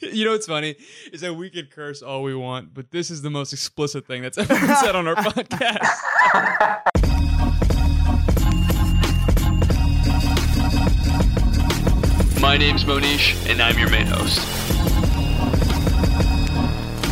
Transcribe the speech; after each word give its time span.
you 0.12 0.24
know 0.24 0.32
what's 0.32 0.46
funny 0.46 0.76
is 1.12 1.20
that 1.20 1.34
we 1.34 1.50
could 1.50 1.70
curse 1.70 2.02
all 2.02 2.22
we 2.22 2.34
want, 2.34 2.72
but 2.72 2.90
this 2.90 3.10
is 3.10 3.22
the 3.22 3.30
most 3.30 3.52
explicit 3.52 4.06
thing 4.06 4.22
that's 4.22 4.38
ever 4.38 4.54
been 4.54 4.76
said 4.76 4.96
on 4.96 5.06
our 5.06 5.16
podcast. 5.16 5.86
My 12.40 12.56
name's 12.56 12.84
Mohnish, 12.84 13.48
and 13.50 13.60
I'm 13.60 13.78
your 13.78 13.90
main 13.90 14.06
host. 14.06 14.40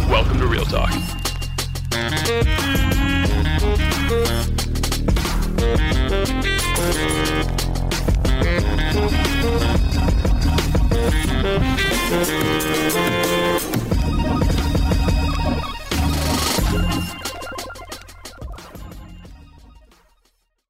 Welcome 0.09 0.39
to 0.39 0.47
Real 0.47 0.65
Talk. 0.65 0.91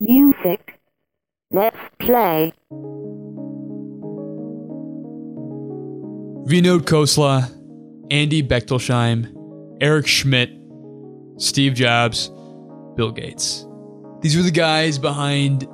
Music. 0.00 0.80
Let's 1.52 1.76
play. 2.00 2.52
Vinod 6.48 6.80
Khosla, 6.86 7.48
Andy 8.10 8.42
Bechtolsheim, 8.42 9.32
Eric 9.80 10.08
Schmidt, 10.08 10.50
Steve 11.36 11.74
Jobs, 11.74 12.32
Bill 12.96 13.12
Gates. 13.12 13.64
These 14.22 14.36
were 14.36 14.42
the 14.42 14.50
guys 14.50 14.98
behind 14.98 15.68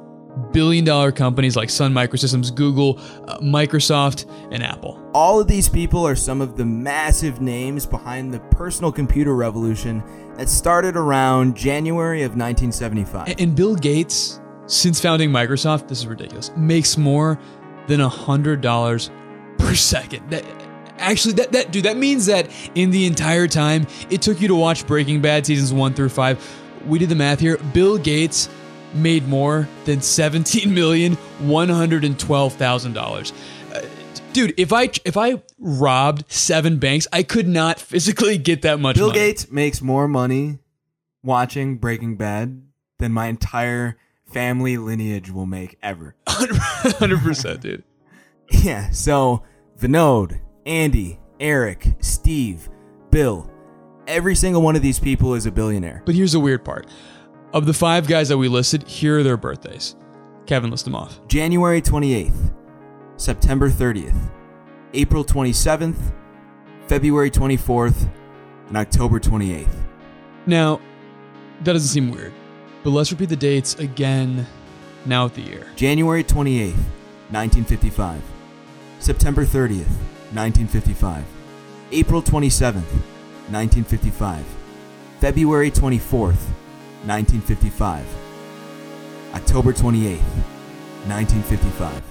billion 0.52 0.84
dollar 0.84 1.12
companies 1.12 1.56
like 1.56 1.70
Sun 1.70 1.93
Microsystems, 1.93 2.55
Google, 2.55 2.98
uh, 3.27 3.38
Microsoft, 3.38 4.27
and 4.52 4.62
Apple. 4.62 5.01
All 5.15 5.41
of 5.41 5.47
these 5.47 5.69
people 5.69 6.07
are 6.07 6.16
some 6.16 6.41
of 6.41 6.57
the 6.57 6.65
massive 6.65 7.41
names 7.41 7.87
behind 7.87 8.33
the 8.33 8.41
personal 8.41 8.91
computer 8.91 9.34
revolution 9.34 10.02
that 10.37 10.49
started 10.49 10.96
around 10.96 11.57
January 11.57 12.23
of 12.23 12.32
1975. 12.32 13.35
And 13.38 13.55
Bill 13.55 13.77
Gates, 13.77 14.40
since 14.66 15.01
founding 15.01 15.30
Microsoft, 15.30 15.88
this 15.88 15.99
is 15.99 16.07
ridiculous, 16.07 16.51
makes 16.57 16.96
more 16.96 17.38
than 17.87 18.01
$100 18.01 19.10
per 19.59 19.74
second. 19.74 20.29
That, 20.30 20.45
actually, 20.99 21.35
that, 21.35 21.52
that, 21.52 21.71
dude, 21.71 21.85
that 21.85 21.96
means 21.96 22.27
that 22.27 22.51
in 22.74 22.90
the 22.90 23.07
entire 23.07 23.46
time 23.46 23.87
it 24.10 24.23
took 24.23 24.40
you 24.40 24.49
to 24.49 24.55
watch 24.55 24.87
Breaking 24.87 25.21
Bad 25.21 25.46
seasons 25.46 25.73
one 25.73 25.95
through 25.95 26.09
five, 26.09 26.45
we 26.87 26.99
did 26.99 27.09
the 27.09 27.15
math 27.15 27.40
here. 27.40 27.57
Bill 27.73 27.99
Gates 27.99 28.49
made 28.95 29.26
more 29.28 29.68
than 29.84 30.00
seventeen 30.00 30.74
million 30.74 31.14
one 31.40 31.68
hundred 31.68 32.04
and 32.04 32.18
twelve 32.18 32.54
thousand 32.54 32.92
dollars. 32.92 33.32
Uh, 33.74 33.82
dude, 34.32 34.54
if 34.59 34.73
I 34.73 34.90
if 35.04 35.16
I 35.16 35.42
robbed 35.59 36.30
seven 36.30 36.78
banks, 36.78 37.06
I 37.12 37.22
could 37.22 37.48
not 37.48 37.80
physically 37.80 38.38
get 38.38 38.62
that 38.62 38.80
much. 38.80 38.96
Bill 38.96 39.09
money. 39.09 39.18
Gates 39.18 39.50
makes 39.50 39.80
more 39.82 40.09
money 40.09 40.59
watching 41.22 41.76
Breaking 41.76 42.16
Bad 42.16 42.62
than 42.98 43.12
my 43.12 43.26
entire 43.26 43.96
family 44.32 44.76
lineage 44.76 45.30
will 45.30 45.46
make 45.46 45.78
ever. 45.82 46.15
hundred 46.28 47.20
percent, 47.20 47.60
dude. 47.60 47.82
Yeah, 48.62 48.90
so 48.90 49.42
Vinod, 49.80 50.38
Andy, 50.66 51.18
Eric, 51.40 51.95
Steve, 52.00 52.68
Bill, 53.10 53.50
every 54.06 54.34
single 54.34 54.60
one 54.60 54.76
of 54.76 54.82
these 54.82 54.98
people 55.00 55.34
is 55.34 55.46
a 55.46 55.50
billionaire. 55.50 56.02
But 56.04 56.15
here's 56.15 56.32
the 56.32 56.40
weird 56.40 56.62
part. 56.62 56.87
Of 57.55 57.66
the 57.66 57.73
five 57.73 58.09
guys 58.09 58.30
that 58.30 58.37
we 58.37 58.49
listed, 58.49 58.83
here 58.83 59.21
are 59.21 59.23
their 59.23 59.37
birthdays. 59.37 59.95
Kevin, 60.45 60.73
list 60.73 60.87
them 60.87 60.97
off. 60.97 61.21
January 61.29 61.80
28th, 61.80 62.52
September 63.16 63.71
30th, 63.71 64.19
April 64.93 65.25
27th, 65.25 66.12
February 66.88 67.31
24th, 67.31 68.11
and 68.66 68.77
October 68.77 69.21
28th. 69.21 69.69
Now, 70.47 70.81
that 71.61 71.75
doesn't 71.75 71.87
seem 71.87 72.11
weird, 72.11 72.33
but 72.83 72.91
let's 72.91 73.12
repeat 73.12 73.28
the 73.28 73.37
dates 73.37 73.77
again 73.77 74.49
now 75.07 75.23
with 75.23 75.37
the 75.37 75.43
year. 75.43 75.69
January 75.77 76.25
28th, 76.25 76.75
1955. 77.31 78.21
September 78.99 79.45
30th, 79.45 79.95
1955. 80.34 81.25
April 81.93 82.21
27th, 82.21 82.75
1955. 83.53 84.45
February 85.21 85.71
24th, 85.71 86.51
1955. 87.06 88.06
October 89.34 89.72
28th, 89.72 90.20
1955. 91.06 92.03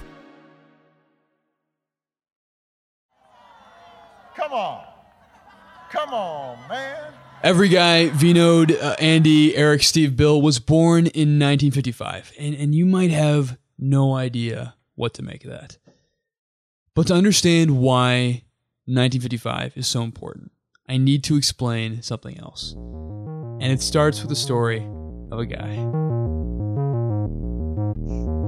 Come 4.36 4.52
on. 4.52 4.84
Come 5.90 6.10
on, 6.10 6.58
man. 6.68 7.12
Every 7.42 7.68
guy, 7.68 8.08
Vinod, 8.08 8.80
uh, 8.82 8.96
Andy, 8.98 9.54
Eric, 9.54 9.82
Steve, 9.82 10.16
Bill, 10.16 10.40
was 10.40 10.58
born 10.58 11.06
in 11.06 11.38
1955, 11.38 12.32
and, 12.38 12.54
and 12.54 12.74
you 12.74 12.86
might 12.86 13.10
have 13.10 13.58
no 13.78 14.14
idea 14.14 14.74
what 14.94 15.14
to 15.14 15.22
make 15.22 15.44
of 15.44 15.50
that. 15.50 15.78
But 16.94 17.08
to 17.08 17.14
understand 17.14 17.78
why 17.78 18.44
1955 18.86 19.76
is 19.76 19.86
so 19.86 20.02
important, 20.02 20.52
I 20.88 20.96
need 20.96 21.24
to 21.24 21.36
explain 21.36 22.02
something 22.02 22.38
else. 22.38 22.74
And 23.60 23.72
it 23.72 23.80
starts 23.80 24.20
with 24.20 24.28
the 24.28 24.36
story 24.36 24.86
of 25.30 25.38
a 25.38 25.46
guy. 25.46 25.74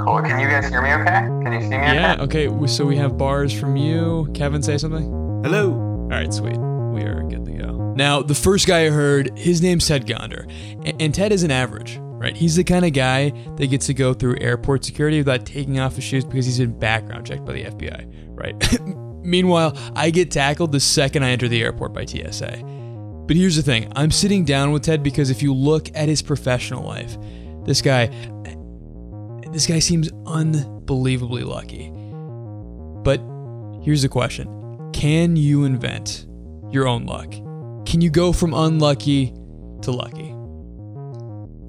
Cool. 0.04 0.22
Can 0.22 0.38
you 0.38 0.46
guys 0.48 0.68
hear 0.68 0.82
me 0.82 0.92
okay? 0.92 1.20
Can 1.42 1.52
you 1.52 1.60
see 1.62 1.68
me 1.68 1.76
Yeah, 1.76 2.16
okay? 2.20 2.48
okay, 2.48 2.66
so 2.66 2.84
we 2.84 2.96
have 2.96 3.16
bars 3.18 3.52
from 3.52 3.76
you. 3.76 4.28
Kevin, 4.34 4.62
say 4.62 4.78
something? 4.78 5.04
Hello. 5.42 5.72
All 5.72 6.08
right, 6.08 6.32
sweet. 6.32 6.56
We 6.58 7.02
are 7.02 7.22
good 7.28 7.44
to 7.46 7.52
go. 7.52 7.92
Now, 7.96 8.22
the 8.22 8.34
first 8.34 8.66
guy 8.68 8.86
I 8.86 8.90
heard, 8.90 9.36
his 9.38 9.62
name's 9.62 9.88
Ted 9.88 10.06
Gonder. 10.06 10.46
And 11.00 11.14
Ted 11.14 11.32
is 11.32 11.42
an 11.42 11.50
average, 11.50 11.98
right? 12.00 12.36
He's 12.36 12.54
the 12.56 12.62
kind 12.64 12.84
of 12.84 12.92
guy 12.92 13.30
that 13.56 13.66
gets 13.68 13.86
to 13.86 13.94
go 13.94 14.12
through 14.14 14.36
airport 14.40 14.84
security 14.84 15.18
without 15.18 15.44
taking 15.46 15.80
off 15.80 15.96
his 15.96 16.04
shoes 16.04 16.24
because 16.24 16.46
he's 16.46 16.58
been 16.58 16.78
background 16.78 17.26
checked 17.26 17.44
by 17.44 17.54
the 17.54 17.64
FBI, 17.64 18.06
right? 18.36 18.78
Meanwhile, 19.24 19.76
I 19.96 20.10
get 20.10 20.30
tackled 20.30 20.70
the 20.72 20.78
second 20.80 21.24
I 21.24 21.30
enter 21.30 21.48
the 21.48 21.62
airport 21.62 21.92
by 21.94 22.04
TSA. 22.04 22.62
But 23.26 23.36
here's 23.36 23.56
the 23.56 23.62
thing 23.62 23.92
I'm 23.96 24.10
sitting 24.10 24.44
down 24.44 24.70
with 24.70 24.82
Ted 24.82 25.02
because 25.02 25.30
if 25.30 25.42
you 25.42 25.52
look 25.52 25.90
at 25.94 26.08
his 26.08 26.22
professional 26.22 26.84
life, 26.84 27.16
this 27.64 27.82
guy, 27.82 28.06
this 29.52 29.66
guy 29.66 29.80
seems 29.80 30.10
unbelievably 30.26 31.42
lucky. 31.42 31.90
But 33.02 33.20
here's 33.82 34.02
the 34.02 34.08
question 34.08 34.90
Can 34.92 35.36
you 35.36 35.64
invent 35.64 36.26
your 36.70 36.86
own 36.86 37.06
luck? 37.06 37.32
Can 37.86 38.00
you 38.00 38.10
go 38.10 38.32
from 38.32 38.54
unlucky 38.54 39.32
to 39.82 39.90
lucky? 39.90 40.32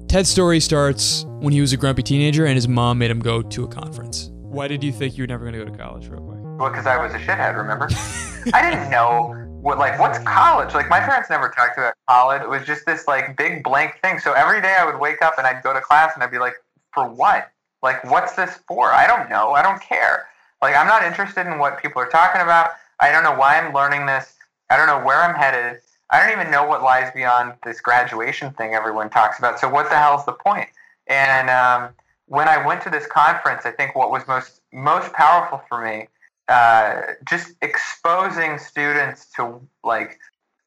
Ted's 0.08 0.30
story 0.30 0.58
starts 0.60 1.24
when 1.26 1.52
he 1.52 1.60
was 1.60 1.72
a 1.72 1.76
grumpy 1.76 2.02
teenager 2.02 2.46
and 2.46 2.54
his 2.54 2.66
mom 2.66 2.98
made 2.98 3.10
him 3.10 3.20
go 3.20 3.42
to 3.42 3.64
a 3.64 3.68
conference. 3.68 4.30
Why 4.32 4.66
did 4.66 4.82
you 4.82 4.90
think 4.90 5.18
you 5.18 5.24
were 5.24 5.26
never 5.28 5.44
going 5.44 5.52
to 5.52 5.64
go 5.64 5.70
to 5.70 5.76
college, 5.76 6.08
real 6.08 6.22
quick? 6.22 6.38
Well, 6.58 6.70
because 6.70 6.86
I 6.86 6.96
was 6.96 7.12
a 7.12 7.18
shithead, 7.18 7.56
remember? 7.56 7.88
I 8.54 8.70
didn't 8.70 8.90
know 8.90 9.37
what, 9.60 9.78
like, 9.78 9.98
what's 9.98 10.18
college? 10.20 10.74
Like, 10.74 10.88
my 10.88 11.00
parents 11.00 11.30
never 11.30 11.48
talked 11.48 11.78
about 11.78 11.94
college. 12.08 12.42
It 12.42 12.48
was 12.48 12.64
just 12.64 12.86
this, 12.86 13.08
like, 13.08 13.36
big 13.36 13.62
blank 13.62 14.00
thing. 14.02 14.18
So 14.18 14.32
every 14.32 14.60
day 14.60 14.76
I 14.78 14.84
would 14.84 15.00
wake 15.00 15.22
up 15.22 15.34
and 15.38 15.46
I'd 15.46 15.62
go 15.62 15.72
to 15.72 15.80
class 15.80 16.12
and 16.14 16.22
I'd 16.22 16.30
be 16.30 16.38
like, 16.38 16.54
for 16.92 17.08
what? 17.08 17.50
Like, 17.82 18.02
what's 18.04 18.34
this 18.34 18.58
for? 18.66 18.92
I 18.92 19.06
don't 19.06 19.28
know. 19.28 19.52
I 19.52 19.62
don't 19.62 19.80
care. 19.80 20.26
Like, 20.62 20.76
I'm 20.76 20.86
not 20.86 21.02
interested 21.02 21.46
in 21.46 21.58
what 21.58 21.80
people 21.80 22.02
are 22.02 22.08
talking 22.08 22.40
about. 22.40 22.70
I 23.00 23.12
don't 23.12 23.22
know 23.22 23.34
why 23.34 23.58
I'm 23.58 23.72
learning 23.72 24.06
this. 24.06 24.34
I 24.70 24.76
don't 24.76 24.86
know 24.86 25.04
where 25.04 25.22
I'm 25.22 25.34
headed. 25.34 25.80
I 26.10 26.20
don't 26.22 26.38
even 26.38 26.50
know 26.50 26.64
what 26.64 26.82
lies 26.82 27.12
beyond 27.14 27.54
this 27.64 27.80
graduation 27.80 28.52
thing 28.52 28.74
everyone 28.74 29.10
talks 29.10 29.38
about. 29.38 29.58
So 29.60 29.68
what 29.68 29.90
the 29.90 29.96
hell's 29.96 30.24
the 30.24 30.32
point? 30.32 30.68
And 31.06 31.50
um, 31.50 31.90
when 32.26 32.48
I 32.48 32.64
went 32.64 32.82
to 32.82 32.90
this 32.90 33.06
conference, 33.06 33.66
I 33.66 33.70
think 33.72 33.94
what 33.94 34.10
was 34.10 34.26
most 34.26 34.60
most 34.72 35.12
powerful 35.12 35.62
for 35.68 35.84
me, 35.84 36.08
uh, 36.48 37.02
just 37.28 37.52
exposing 37.62 38.58
students 38.58 39.26
to 39.36 39.60
like 39.84 40.18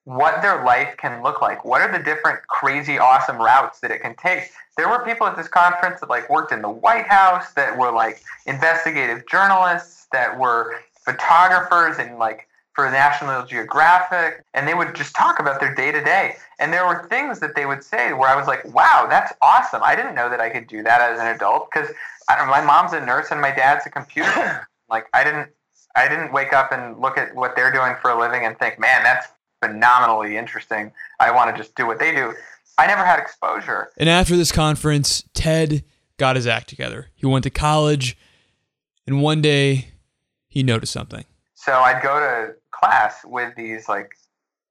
what 0.06 0.42
their 0.42 0.64
life 0.64 0.96
can 0.98 1.22
look 1.24 1.42
like. 1.42 1.64
What 1.64 1.82
are 1.82 1.92
the 1.92 2.04
different 2.04 2.46
crazy, 2.48 2.98
awesome 2.98 3.38
routes 3.38 3.80
that 3.82 3.92
it 3.92 4.02
can 4.02 4.16
take? 4.16 4.52
There 4.78 4.90
were 4.90 5.04
people 5.06 5.28
at 5.28 5.38
this 5.38 5.48
conference 5.48 6.00
that 6.00 6.10
like 6.10 6.30
worked 6.30 6.52
in 6.52 6.62
the 6.62 6.70
White 6.70 7.08
House, 7.08 7.54
that 7.54 7.78
were 7.78 7.92
like 7.92 8.22
investigative 8.46 9.28
journalists, 9.28 10.08
that 10.12 10.40
were 10.40 10.76
photographers 11.06 11.98
and 11.98 12.18
like 12.18 12.48
for 12.74 12.90
National 12.90 13.46
Geographic, 13.46 14.44
and 14.54 14.68
they 14.68 14.74
would 14.74 14.96
just 14.96 15.14
talk 15.14 15.40
about 15.40 15.60
their 15.60 15.76
day 15.76 15.92
to 15.92 16.02
day. 16.02 16.36
And 16.60 16.72
there 16.72 16.88
were 16.88 17.08
things 17.10 17.40
that 17.40 17.56
they 17.56 17.66
would 17.66 17.84
say 17.84 18.14
where 18.14 18.30
I 18.30 18.36
was 18.36 18.48
like, 18.48 18.64
"Wow, 18.74 19.08
that's 19.10 19.34
awesome! 19.42 19.82
I 19.84 19.96
didn't 19.96 20.16
know 20.16 20.30
that 20.30 20.40
I 20.40 20.50
could 20.50 20.68
do 20.68 20.82
that 20.84 21.02
as 21.02 21.20
an 21.20 21.28
adult." 21.28 21.70
Because 21.72 21.90
my 22.30 22.62
mom's 22.62 22.94
a 22.94 23.02
nurse 23.02 23.32
and 23.32 23.42
my 23.42 23.52
dad's 23.52 23.86
a 23.86 23.90
computer. 23.90 24.68
like 24.90 25.08
I 25.14 25.24
didn't, 25.24 25.50
I 25.96 26.08
didn't 26.08 26.32
wake 26.32 26.54
up 26.54 26.72
and 26.72 27.00
look 27.00 27.18
at 27.18 27.36
what 27.36 27.56
they're 27.56 27.72
doing 27.72 27.96
for 28.02 28.12
a 28.12 28.20
living 28.20 28.46
and 28.46 28.58
think, 28.58 28.80
"Man, 28.80 29.04
that's 29.04 29.28
phenomenally 29.64 30.38
interesting. 30.38 30.92
I 31.20 31.32
want 31.32 31.56
to 31.56 31.62
just 31.62 31.76
do 31.76 31.86
what 31.86 32.00
they 32.00 32.14
do." 32.14 32.34
I 32.78 32.88
never 32.88 33.06
had 33.06 33.20
exposure. 33.20 33.92
And 33.98 34.10
after 34.10 34.36
this 34.36 34.52
conference, 34.52 35.24
Ted 35.34 35.84
got 36.18 36.36
his 36.36 36.48
act 36.48 36.70
together. 36.70 37.10
He 37.16 37.26
went 37.26 37.44
to 37.44 37.50
college, 37.50 38.18
and 39.06 39.22
one 39.22 39.42
day 39.42 39.90
he 40.48 40.64
noticed 40.64 40.94
something. 40.94 41.26
So 41.54 41.74
I'd 41.74 42.02
go 42.02 42.20
to 42.20 42.56
class 42.72 43.24
with 43.24 43.56
these 43.56 43.88
like 43.88 44.12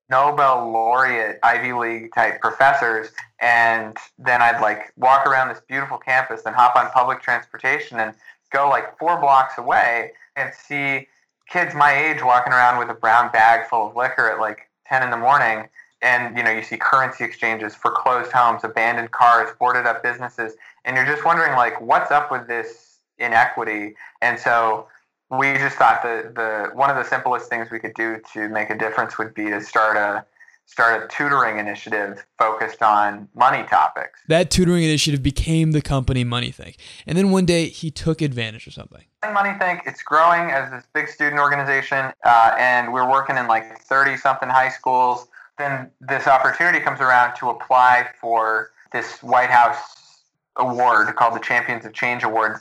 Nobel 0.09 0.71
laureate 0.73 1.39
Ivy 1.43 1.73
League 1.73 2.13
type 2.13 2.41
professors, 2.41 3.11
and 3.41 3.97
then 4.19 4.43
I'd 4.43 4.61
like 4.61 4.93
walk 4.97 5.27
around 5.27 5.49
this 5.49 5.61
beautiful 5.69 5.99
campus 5.99 6.43
and 6.47 6.55
hop 6.55 6.75
on 6.75 6.91
public 6.91 7.23
transportation 7.23 8.01
and 8.01 8.15
go 8.51 8.69
like 8.69 8.99
four 8.99 9.21
blocks 9.21 9.57
away 9.59 10.13
and 10.37 10.53
see 10.55 11.07
kids 11.49 11.75
my 11.75 11.93
age 11.93 12.23
walking 12.23 12.53
around 12.53 12.79
with 12.79 12.89
a 12.91 12.95
brown 12.95 13.31
bag 13.33 13.69
full 13.69 13.89
of 13.89 13.97
liquor 13.97 14.31
at 14.31 14.39
like 14.39 14.69
10 14.89 15.03
in 15.03 15.11
the 15.11 15.17
morning 15.17 15.69
and 16.03 16.37
you 16.37 16.43
know 16.43 16.51
you 16.51 16.63
see 16.63 16.77
currency 16.77 17.25
exchanges 17.25 17.75
foreclosed 17.75 18.31
homes 18.33 18.65
abandoned 18.65 19.11
cars 19.11 19.51
boarded 19.59 19.87
up 19.87 20.03
businesses 20.03 20.55
and 20.85 20.97
you're 20.97 21.07
just 21.07 21.25
wondering 21.25 21.53
like 21.53 21.81
what's 21.81 22.11
up 22.11 22.31
with 22.31 22.47
this 22.47 22.91
inequity? 23.21 23.95
And 24.23 24.39
so 24.39 24.89
we 25.31 25.53
just 25.55 25.77
thought 25.77 26.03
that 26.03 26.35
the 26.35 26.71
one 26.75 26.91
of 26.91 26.97
the 26.97 27.05
simplest 27.05 27.49
things 27.49 27.71
we 27.71 27.79
could 27.79 27.95
do 27.95 28.21
to 28.33 28.49
make 28.49 28.71
a 28.71 28.77
difference 28.77 29.19
would 29.19 29.35
be 29.35 29.45
to 29.51 29.61
start 29.61 29.97
a 29.97 30.25
start 30.71 31.03
a 31.03 31.09
tutoring 31.09 31.59
initiative 31.59 32.25
focused 32.39 32.81
on 32.81 33.29
money 33.35 33.67
topics. 33.67 34.21
That 34.29 34.51
tutoring 34.51 34.85
initiative 34.85 35.21
became 35.21 35.73
the 35.73 35.83
company 35.83 36.25
MoneyThink. 36.25 36.77
And 37.07 37.19
then 37.19 37.33
one 37.33 37.45
day 37.45 37.69
he 37.69 37.91
took 37.91 38.23
advantage 38.23 38.69
of 38.69 38.75
something. 38.75 39.03
MoneyThink, 39.25 39.81
it's 39.85 40.03
growing 40.03 40.53
as 40.53 40.71
this 40.71 40.85
big 40.95 41.09
student 41.09 41.41
organization, 41.41 42.13
uh, 42.25 42.55
and 42.57 42.93
we're 42.93 43.11
working 43.11 43.37
in 43.37 43.49
like 43.49 43.81
30 43.81 44.17
something 44.17 44.49
high 44.49 44.69
schools. 44.69 45.27
Then 45.59 45.91
this 46.01 46.29
opportunity 46.29 46.79
comes 46.79 47.01
around 47.01 47.35
to 47.37 47.51
apply 47.51 48.09
for 48.21 48.71
this 48.93 49.23
White 49.23 49.51
House 49.51 50.23
award 50.57 51.15
called 51.17 51.35
the 51.35 51.41
Champions 51.41 51.85
of 51.85 51.93
Change 51.93 52.23
Award 52.23 52.61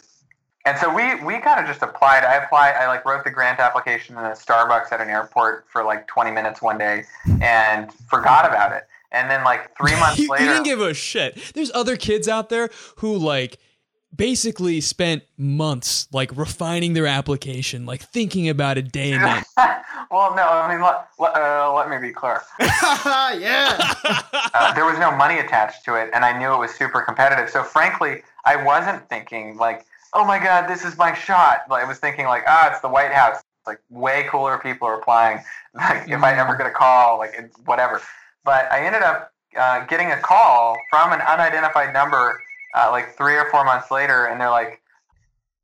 and 0.70 0.78
so 0.78 0.94
we 0.94 1.16
we 1.24 1.40
kind 1.40 1.60
of 1.60 1.66
just 1.66 1.82
applied. 1.82 2.24
I 2.24 2.36
applied. 2.36 2.76
I 2.76 2.88
like 2.88 3.04
wrote 3.04 3.24
the 3.24 3.32
grant 3.32 3.60
application 3.60 4.16
in 4.16 4.24
a 4.24 4.30
Starbucks 4.30 4.92
at 4.92 5.02
an 5.02 5.10
airport 5.10 5.66
for 5.68 5.84
like 5.84 6.06
20 6.08 6.30
minutes 6.30 6.62
one 6.62 6.78
day, 6.78 7.06
and 7.42 7.92
forgot 7.94 8.46
about 8.46 8.74
it. 8.74 8.84
And 9.12 9.32
then 9.32 9.44
like 9.44 9.76
three 9.76 9.96
months 10.00 10.20
you, 10.20 10.30
later, 10.30 10.46
you 10.46 10.52
didn't 10.52 10.66
give 10.66 10.82
a 10.82 10.94
shit. 10.94 11.40
There's 11.56 11.72
other 11.74 11.98
kids 11.98 12.28
out 12.28 12.50
there 12.50 12.70
who 12.98 13.18
like 13.18 13.58
basically 14.16 14.80
spent 14.80 15.24
months 15.38 16.08
like 16.12 16.36
refining 16.38 16.94
their 16.94 17.08
application, 17.08 17.88
like 17.88 18.04
thinking 18.04 18.48
about 18.48 18.78
it 18.78 18.92
day 18.92 19.14
and 19.14 19.24
night. 19.24 19.46
well, 20.12 20.36
no, 20.36 20.48
I 20.48 20.72
mean, 20.72 20.84
let, 20.84 21.08
let, 21.18 21.36
uh, 21.36 21.74
let 21.74 21.90
me 21.90 21.98
be 21.98 22.14
clear. 22.14 22.42
yeah. 22.60 23.94
Uh, 24.54 24.74
there 24.74 24.86
was 24.86 25.00
no 25.00 25.10
money 25.12 25.40
attached 25.40 25.84
to 25.86 25.96
it, 25.96 26.12
and 26.14 26.24
I 26.24 26.38
knew 26.38 26.54
it 26.54 26.60
was 26.60 26.72
super 26.72 27.02
competitive. 27.02 27.50
So, 27.50 27.64
frankly, 27.64 28.22
I 28.46 28.56
wasn't 28.56 29.08
thinking 29.10 29.58
like 29.58 29.86
oh 30.14 30.26
my 30.26 30.40
god, 30.40 30.68
this 30.68 30.84
is 30.84 30.98
my 30.98 31.14
shot. 31.14 31.62
Like, 31.70 31.84
I 31.84 31.88
was 31.88 32.00
thinking 32.00 32.26
like, 32.26 32.44
ah, 32.48 32.70
it's 32.72 32.82
the 32.82 32.90
White 32.90 33.12
House. 33.12 33.38
It's 33.38 33.68
like 33.68 33.80
way 33.90 34.26
cooler 34.30 34.58
people 34.58 34.88
are 34.88 35.00
applying. 35.00 35.44
Like 35.76 36.10
if 36.10 36.24
I 36.24 36.34
ever 36.34 36.56
get 36.56 36.66
a 36.66 36.72
call, 36.72 37.20
like 37.20 37.36
it's 37.38 37.56
whatever. 37.66 38.02
But 38.44 38.72
I 38.72 38.84
ended 38.88 39.04
up 39.04 39.32
uh, 39.56 39.86
getting 39.86 40.12
a 40.12 40.18
call 40.20 40.76
from 40.90 41.14
an 41.14 41.22
unidentified 41.22 41.94
number 41.94 42.42
uh, 42.76 42.90
like 42.92 43.16
three 43.16 43.36
or 43.36 43.50
four 43.50 43.64
months 43.66 43.92
later, 43.92 44.26
and 44.26 44.40
they're 44.40 44.50
like, 44.50 44.82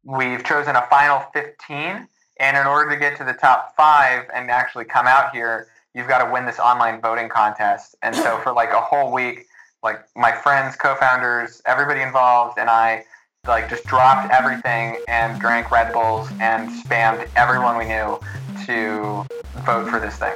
we've 0.04 0.44
chosen 0.44 0.76
a 0.76 0.86
final 0.90 1.24
15, 1.34 2.08
and 2.40 2.58
in 2.58 2.68
order 2.68 2.92
to 2.92 2.98
get 2.98 3.18
to 3.18 3.24
the 3.24 3.34
top 3.34 3.76
five 3.76 4.26
and 4.34 4.50
actually 4.50 4.86
come 4.86 5.08
out 5.08 5.32
here, 5.32 5.68
you've 5.94 6.08
got 6.08 6.24
to 6.24 6.32
win 6.32 6.46
this 6.46 6.60
online 6.60 7.02
voting 7.02 7.30
contest. 7.30 7.96
And 8.02 8.16
so 8.16 8.38
for 8.44 8.54
like 8.54 8.72
a 8.72 8.82
whole 8.82 9.12
week, 9.12 9.46
like 9.84 10.02
my 10.16 10.32
friends, 10.32 10.76
co-founders, 10.76 11.62
everybody 11.66 12.02
involved, 12.02 12.58
and 12.58 12.70
I 12.70 13.06
like 13.48 13.70
just 13.70 13.84
dropped 13.86 14.32
everything 14.32 14.98
and 15.08 15.40
drank 15.40 15.72
Red 15.72 15.94
Bulls 15.94 16.30
and 16.40 16.70
spammed 16.84 17.28
everyone 17.36 17.78
we 17.78 17.86
knew 17.86 18.20
to 18.66 19.26
vote 19.66 19.90
for 19.90 20.00
this 20.00 20.18
thing. 20.18 20.34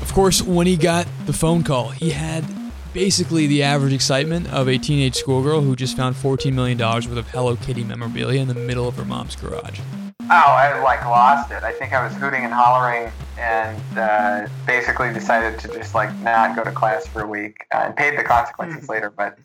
Of 0.00 0.12
course, 0.12 0.42
when 0.42 0.66
he 0.66 0.76
got 0.76 1.06
the 1.26 1.32
phone 1.32 1.62
call, 1.62 1.90
he 1.90 2.10
had 2.10 2.44
basically 2.92 3.46
the 3.46 3.62
average 3.62 3.92
excitement 3.92 4.52
of 4.52 4.68
a 4.68 4.76
teenage 4.76 5.14
schoolgirl 5.14 5.60
who 5.60 5.76
just 5.76 5.96
found 5.96 6.16
$14 6.16 6.52
million 6.52 6.78
worth 6.78 7.06
of 7.16 7.28
Hello 7.30 7.56
Kitty 7.56 7.84
memorabilia 7.84 8.40
in 8.40 8.48
the 8.48 8.54
middle 8.54 8.88
of 8.88 8.96
her 8.96 9.04
mom's 9.04 9.36
garage. 9.36 9.80
Oh, 10.22 10.34
I 10.34 10.80
like 10.82 11.04
lost 11.04 11.50
it. 11.50 11.62
I 11.64 11.72
think 11.72 11.92
I 11.92 12.04
was 12.04 12.14
hooting 12.14 12.44
and 12.44 12.52
hollering, 12.52 13.10
and 13.36 13.98
uh, 13.98 14.46
basically 14.64 15.12
decided 15.12 15.58
to 15.60 15.68
just 15.68 15.94
like 15.94 16.14
not 16.18 16.54
go 16.54 16.62
to 16.62 16.70
class 16.70 17.06
for 17.06 17.22
a 17.22 17.26
week, 17.26 17.66
uh, 17.74 17.82
and 17.86 17.96
paid 17.96 18.16
the 18.16 18.22
consequences 18.22 18.88
later. 18.88 19.10
But 19.10 19.38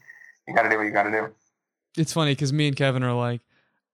you 0.47 0.53
got 0.53 0.61
to 0.63 0.69
do 0.69 0.77
what 0.77 0.83
you 0.83 0.91
got 0.91 1.03
to 1.03 1.11
do. 1.11 1.29
It's 1.97 2.13
funny 2.13 2.31
because 2.31 2.53
me 2.53 2.67
and 2.67 2.75
Kevin 2.75 3.03
are 3.03 3.13
like, 3.13 3.41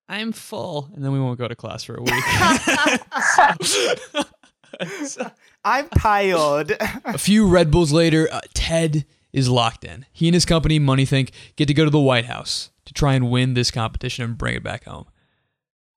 I'm 0.09 0.31
full, 0.31 0.89
and 0.94 1.03
then 1.03 1.12
we 1.12 1.19
won't 1.19 1.38
go 1.38 1.48
to 1.48 1.56
class 1.56 1.83
for 1.83 1.95
a 1.95 2.01
week. 2.01 2.13
so, 5.06 5.31
I'm 5.63 5.88
tired. 5.89 6.75
a 7.06 7.18
few 7.18 7.48
Red 7.48 7.71
Bulls 7.71 7.92
later, 7.92 8.27
uh, 8.31 8.42
Ted 8.53 9.06
is 9.31 9.50
locked 9.50 9.86
in. 9.86 10.06
He 10.12 10.27
and 10.27 10.33
his 10.33 10.45
company, 10.45 10.80
MoneyThink, 10.80 11.31
get 11.56 11.68
to 11.68 11.74
go 11.74 11.86
to 11.86 11.92
the 11.92 12.00
White 12.00 12.25
House 12.25 12.71
to 12.86 12.94
try 12.94 13.13
and 13.13 13.31
win 13.31 13.53
this 13.53 13.71
competition 13.71 14.25
and 14.25 14.38
bring 14.38 14.56
it 14.56 14.63
back 14.63 14.86
home. 14.86 15.06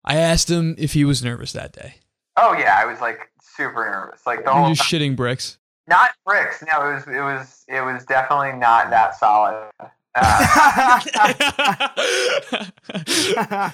I 0.05 0.17
asked 0.17 0.51
him 0.51 0.75
if 0.79 0.93
he 0.93 1.05
was 1.05 1.25
nervous 1.25 1.53
that 1.53 1.73
day. 1.73 1.95
Oh 2.37 2.53
yeah, 2.53 2.79
I 2.81 2.85
was 2.85 3.01
like 3.01 3.31
super 3.41 3.91
nervous. 3.91 4.27
Like 4.27 4.45
the 4.45 4.51
You're 4.51 4.65
whole 4.65 4.75
just 4.75 4.89
shitting 4.89 5.17
bricks. 5.17 5.59
not 5.87 6.11
bricks. 6.27 6.63
No, 6.71 6.91
it 6.91 6.95
was 6.95 7.07
it 7.07 7.21
was 7.21 7.65
it 7.69 7.81
was 7.81 8.05
definitely 8.05 8.53
not 8.53 8.91
that 8.91 9.19
solid. 9.19 9.71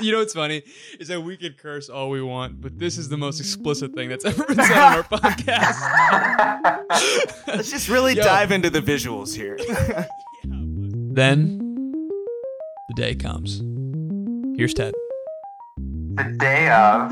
You 0.00 0.12
know 0.12 0.18
what's 0.18 0.34
funny 0.34 0.62
is 1.00 1.08
that 1.08 1.20
we 1.20 1.36
can 1.36 1.54
curse 1.54 1.88
all 1.88 2.10
we 2.10 2.22
want, 2.22 2.60
but 2.60 2.78
this 2.78 2.96
is 2.96 3.08
the 3.08 3.16
most 3.16 3.40
explicit 3.40 3.92
thing 3.92 4.08
that's 4.08 4.24
ever 4.24 4.44
been 4.44 4.54
said 4.56 4.70
on 4.78 4.92
our 4.92 5.02
podcast. 5.02 5.80
Let's 7.48 7.72
just 7.72 7.88
really 7.88 8.14
Yo. 8.14 8.22
dive 8.22 8.52
into 8.52 8.70
the 8.70 8.80
visuals 8.80 9.34
here. 9.34 9.56
then 10.44 11.58
the 12.88 12.94
day 12.94 13.16
comes. 13.16 13.62
Here's 14.56 14.74
Ted. 14.74 14.94
the 15.76 16.36
day 16.38 16.70
of, 16.70 17.10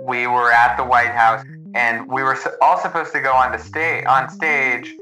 we 0.00 0.26
were 0.26 0.52
at 0.52 0.76
the 0.76 0.84
White 0.84 1.12
House, 1.12 1.42
and 1.74 2.06
we 2.08 2.22
were 2.22 2.36
all 2.60 2.78
supposed 2.78 3.12
to 3.12 3.20
go 3.20 3.32
on 3.32 3.52
to 3.52 3.58
sta- 3.58 4.04
on 4.06 4.28
stage 4.28 4.94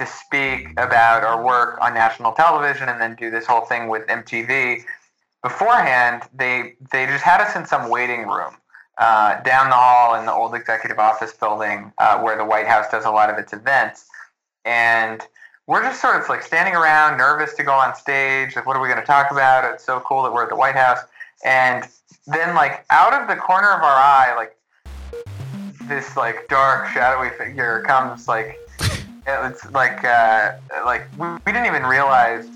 to 0.00 0.06
speak 0.06 0.68
about 0.72 1.22
our 1.22 1.44
work 1.44 1.78
on 1.80 1.94
national 1.94 2.32
television, 2.32 2.88
and 2.88 3.00
then 3.00 3.14
do 3.14 3.30
this 3.30 3.46
whole 3.46 3.62
thing 3.62 3.88
with 3.88 4.06
MTV. 4.08 4.82
Beforehand, 5.42 6.24
they 6.34 6.74
they 6.90 7.06
just 7.06 7.22
had 7.22 7.40
us 7.40 7.54
in 7.54 7.64
some 7.64 7.88
waiting 7.88 8.26
room 8.26 8.56
uh, 8.98 9.40
down 9.42 9.68
the 9.68 9.76
hall 9.76 10.16
in 10.18 10.26
the 10.26 10.32
old 10.32 10.54
executive 10.54 10.98
office 10.98 11.32
building 11.32 11.92
uh, 11.98 12.18
where 12.20 12.36
the 12.36 12.44
White 12.44 12.66
House 12.66 12.90
does 12.90 13.04
a 13.04 13.10
lot 13.10 13.30
of 13.30 13.38
its 13.38 13.52
events, 13.52 14.06
and 14.64 15.22
we're 15.66 15.82
just 15.82 16.00
sort 16.00 16.20
of 16.20 16.28
like 16.28 16.42
standing 16.42 16.74
around, 16.74 17.16
nervous 17.16 17.54
to 17.54 17.62
go 17.62 17.72
on 17.72 17.94
stage. 17.94 18.56
Like, 18.56 18.66
what 18.66 18.76
are 18.76 18.82
we 18.82 18.88
going 18.88 19.00
to 19.00 19.06
talk 19.06 19.30
about? 19.30 19.72
It's 19.72 19.84
so 19.84 20.00
cool 20.00 20.24
that 20.24 20.32
we're 20.32 20.42
at 20.42 20.48
the 20.48 20.56
White 20.56 20.74
House. 20.74 20.98
And 21.44 21.86
then, 22.26 22.56
like, 22.56 22.84
out 22.90 23.14
of 23.14 23.28
the 23.28 23.36
corner 23.36 23.70
of 23.70 23.80
our 23.80 23.96
eye, 23.96 24.34
like, 24.34 24.56
this 25.88 26.16
like 26.16 26.48
dark, 26.48 26.88
shadowy 26.88 27.30
figure 27.30 27.82
comes. 27.86 28.26
Like, 28.26 28.58
it's 29.26 29.70
like, 29.72 30.04
uh, 30.04 30.52
like 30.84 31.08
we, 31.18 31.26
we 31.46 31.52
didn't 31.52 31.66
even 31.66 31.84
realize. 31.84 32.46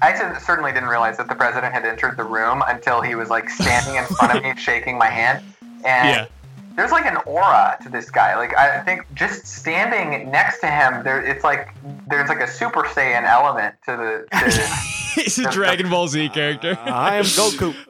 I 0.00 0.38
certainly 0.40 0.72
didn't 0.72 0.88
realize 0.88 1.16
that 1.18 1.28
the 1.28 1.34
president 1.36 1.72
had 1.72 1.84
entered 1.84 2.16
the 2.16 2.24
room 2.24 2.62
until 2.66 3.02
he 3.02 3.14
was 3.14 3.30
like 3.30 3.48
standing 3.48 3.94
in 3.94 4.04
front 4.04 4.36
of 4.36 4.42
me, 4.42 4.52
shaking 4.60 4.98
my 4.98 5.06
hand. 5.06 5.44
And 5.84 6.08
Yeah. 6.08 6.26
there's 6.76 6.90
like 6.90 7.06
an 7.06 7.18
aura 7.24 7.76
to 7.82 7.88
this 7.88 8.10
guy. 8.10 8.34
Like 8.36 8.56
I 8.56 8.80
think 8.80 9.06
just 9.14 9.46
standing 9.46 10.28
next 10.30 10.58
to 10.60 10.66
him, 10.66 11.04
there 11.04 11.22
it's 11.24 11.44
like 11.44 11.68
there's 12.08 12.28
like 12.28 12.40
a 12.40 12.48
Super 12.48 12.82
Saiyan 12.82 13.22
element 13.24 13.76
to 13.86 13.92
the. 13.96 14.38
To, 14.38 14.76
He's 15.22 15.38
a 15.38 15.50
Dragon 15.52 15.88
Ball 15.90 16.08
Z 16.08 16.30
character. 16.30 16.76
I 16.82 17.16
am 17.16 17.24
Goku. 17.26 17.74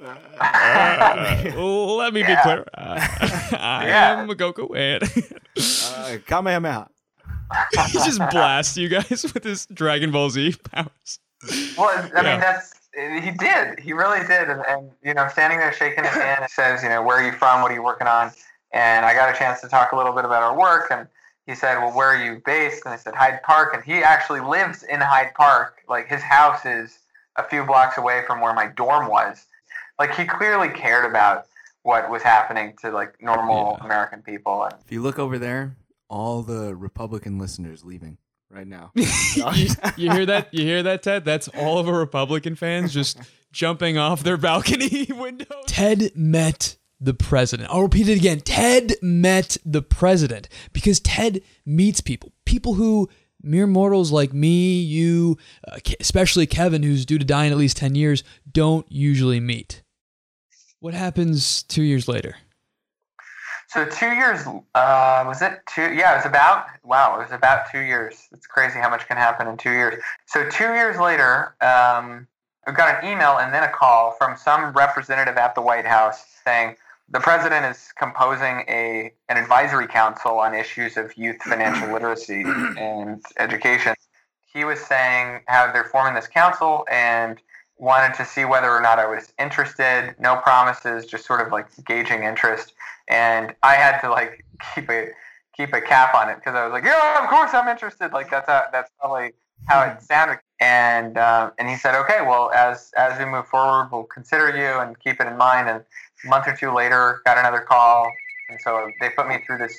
Uh, 0.44 1.52
let 1.54 2.12
me 2.12 2.22
be 2.24 2.34
clear. 2.42 2.64
Uh, 2.76 2.98
I 3.56 3.84
Yeah. 3.86 4.22
am 4.22 4.28
a 4.30 4.34
Goku, 4.34 4.74
and 4.76 5.02
Uh, 5.84 6.18
Kamehameha. 6.26 6.88
He 7.72 7.92
just 7.98 8.18
blasts 8.30 8.76
you 8.76 8.88
guys 8.88 9.24
with 9.34 9.44
his 9.44 9.66
Dragon 9.66 10.10
Ball 10.10 10.30
Z 10.30 10.56
powers. 10.72 11.18
well, 11.76 11.88
I 11.88 12.08
Yeah. 12.22 12.22
mean 12.32 12.40
that's 12.40 12.74
he 12.94 13.30
did. 13.30 13.80
He 13.80 13.92
really 13.94 14.20
did. 14.26 14.50
And, 14.50 14.62
and 14.68 14.90
you 15.02 15.14
know, 15.14 15.26
standing 15.28 15.58
there 15.58 15.72
shaking 15.72 16.04
his 16.04 16.12
hand, 16.12 16.44
it 16.44 16.50
says, 16.50 16.82
you 16.82 16.90
know, 16.90 17.02
where 17.02 17.16
are 17.16 17.24
you 17.24 17.32
from? 17.32 17.62
What 17.62 17.70
are 17.70 17.74
you 17.74 17.82
working 17.82 18.06
on? 18.06 18.30
And 18.74 19.06
I 19.06 19.14
got 19.14 19.34
a 19.34 19.38
chance 19.38 19.60
to 19.62 19.68
talk 19.68 19.92
a 19.92 19.96
little 19.96 20.12
bit 20.12 20.26
about 20.26 20.42
our 20.42 20.56
work. 20.58 20.88
And 20.90 21.08
he 21.46 21.54
said, 21.54 21.78
well, 21.78 21.90
where 21.96 22.08
are 22.08 22.22
you 22.22 22.42
based? 22.44 22.84
And 22.84 22.92
I 22.92 22.98
said 22.98 23.14
Hyde 23.14 23.42
Park. 23.44 23.74
And 23.74 23.82
he 23.82 24.02
actually 24.02 24.40
lives 24.40 24.82
in 24.82 25.00
Hyde 25.00 25.32
Park. 25.34 25.78
Like 25.88 26.06
his 26.06 26.20
house 26.20 26.66
is 26.66 26.98
a 27.36 27.48
few 27.48 27.64
blocks 27.64 27.96
away 27.96 28.22
from 28.26 28.40
where 28.42 28.52
my 28.52 28.66
dorm 28.66 29.08
was. 29.08 29.46
Like 29.98 30.14
he 30.14 30.26
clearly 30.26 30.68
cared 30.68 31.06
about 31.06 31.46
what 31.84 32.10
was 32.10 32.22
happening 32.22 32.74
to 32.82 32.90
like 32.90 33.20
normal 33.22 33.78
Yeah. 33.80 33.86
American 33.86 34.20
people. 34.22 34.64
And 34.64 34.74
If 34.84 34.92
you 34.92 35.00
look 35.00 35.18
over 35.18 35.38
there, 35.38 35.74
all 36.12 36.42
the 36.42 36.76
Republican 36.76 37.38
listeners 37.38 37.84
leaving 37.84 38.18
right 38.50 38.66
now. 38.66 38.92
you, 38.94 39.68
you 39.96 40.12
hear 40.12 40.26
that? 40.26 40.52
You 40.52 40.62
hear 40.62 40.82
that, 40.82 41.02
Ted? 41.02 41.24
That's 41.24 41.48
all 41.48 41.78
of 41.78 41.88
our 41.88 41.98
Republican 41.98 42.54
fans 42.54 42.92
just 42.92 43.18
jumping 43.52 43.96
off 43.96 44.22
their 44.22 44.36
balcony 44.36 45.06
window. 45.10 45.62
Ted 45.66 46.12
met 46.14 46.76
the 47.00 47.14
president. 47.14 47.70
I'll 47.70 47.82
repeat 47.82 48.08
it 48.08 48.18
again. 48.18 48.40
Ted 48.40 48.92
met 49.00 49.56
the 49.64 49.82
president 49.82 50.48
because 50.74 51.00
Ted 51.00 51.40
meets 51.64 52.02
people, 52.02 52.32
people 52.44 52.74
who 52.74 53.08
mere 53.42 53.66
mortals 53.66 54.12
like 54.12 54.34
me, 54.34 54.80
you, 54.80 55.38
uh, 55.66 55.78
especially 55.98 56.46
Kevin, 56.46 56.82
who's 56.82 57.06
due 57.06 57.18
to 57.18 57.24
die 57.24 57.46
in 57.46 57.52
at 57.52 57.58
least 57.58 57.78
10 57.78 57.94
years, 57.94 58.22
don't 58.50 58.86
usually 58.92 59.40
meet. 59.40 59.82
What 60.78 60.94
happens 60.94 61.62
two 61.62 61.82
years 61.82 62.06
later? 62.06 62.36
So 63.72 63.86
two 63.86 64.12
years, 64.12 64.46
uh, 64.74 65.24
was 65.26 65.40
it 65.40 65.62
two? 65.66 65.94
Yeah, 65.94 66.12
it 66.12 66.16
was 66.18 66.26
about, 66.26 66.66
wow, 66.84 67.14
it 67.18 67.22
was 67.22 67.32
about 67.32 67.70
two 67.72 67.80
years. 67.80 68.28
It's 68.30 68.46
crazy 68.46 68.78
how 68.78 68.90
much 68.90 69.08
can 69.08 69.16
happen 69.16 69.48
in 69.48 69.56
two 69.56 69.70
years. 69.70 70.02
So 70.26 70.46
two 70.50 70.74
years 70.74 70.98
later, 70.98 71.56
um, 71.62 72.26
I 72.66 72.72
got 72.74 73.02
an 73.02 73.10
email 73.10 73.38
and 73.38 73.52
then 73.54 73.62
a 73.62 73.70
call 73.70 74.14
from 74.18 74.36
some 74.36 74.74
representative 74.74 75.38
at 75.38 75.54
the 75.54 75.62
White 75.62 75.86
House 75.86 76.22
saying 76.44 76.76
the 77.08 77.20
president 77.20 77.64
is 77.64 77.94
composing 77.98 78.64
a 78.68 79.10
an 79.30 79.38
advisory 79.38 79.86
council 79.86 80.38
on 80.38 80.54
issues 80.54 80.98
of 80.98 81.16
youth 81.16 81.40
financial 81.42 81.90
literacy 81.90 82.42
and 82.78 83.24
education. 83.38 83.94
He 84.52 84.64
was 84.66 84.80
saying 84.80 85.40
how 85.46 85.72
they're 85.72 85.84
forming 85.84 86.12
this 86.12 86.26
council 86.26 86.84
and 86.90 87.38
wanted 87.82 88.14
to 88.14 88.24
see 88.24 88.44
whether 88.44 88.70
or 88.70 88.80
not 88.80 89.00
I 89.00 89.06
was 89.06 89.32
interested. 89.40 90.14
No 90.20 90.36
promises, 90.36 91.04
just 91.04 91.26
sort 91.26 91.44
of 91.44 91.50
like 91.50 91.66
gauging 91.84 92.22
interest. 92.22 92.74
And 93.08 93.56
I 93.64 93.74
had 93.74 94.00
to 94.02 94.08
like 94.08 94.44
keep 94.74 94.88
a 94.88 95.08
keep 95.56 95.74
a 95.74 95.80
cap 95.80 96.14
on 96.14 96.30
it 96.30 96.36
because 96.36 96.54
I 96.54 96.64
was 96.64 96.72
like, 96.72 96.84
yeah, 96.84 97.22
of 97.22 97.28
course 97.28 97.52
I'm 97.52 97.68
interested. 97.68 98.12
Like 98.12 98.30
that's 98.30 98.48
how, 98.48 98.64
that's 98.72 98.90
probably 99.00 99.32
how 99.66 99.82
it 99.82 100.00
sounded. 100.00 100.38
And 100.60 101.18
uh, 101.18 101.50
and 101.58 101.68
he 101.68 101.74
said, 101.74 102.00
okay, 102.02 102.20
well 102.20 102.52
as 102.52 102.92
as 102.96 103.18
we 103.18 103.24
move 103.24 103.48
forward, 103.48 103.88
we'll 103.90 104.04
consider 104.04 104.56
you 104.56 104.78
and 104.80 104.98
keep 105.00 105.20
it 105.20 105.26
in 105.26 105.36
mind. 105.36 105.68
And 105.68 105.82
a 106.24 106.28
month 106.28 106.46
or 106.46 106.54
two 106.54 106.72
later, 106.72 107.20
got 107.24 107.36
another 107.36 107.60
call, 107.60 108.08
and 108.48 108.60
so 108.62 108.88
they 109.00 109.10
put 109.10 109.26
me 109.26 109.38
through 109.44 109.58
this 109.58 109.76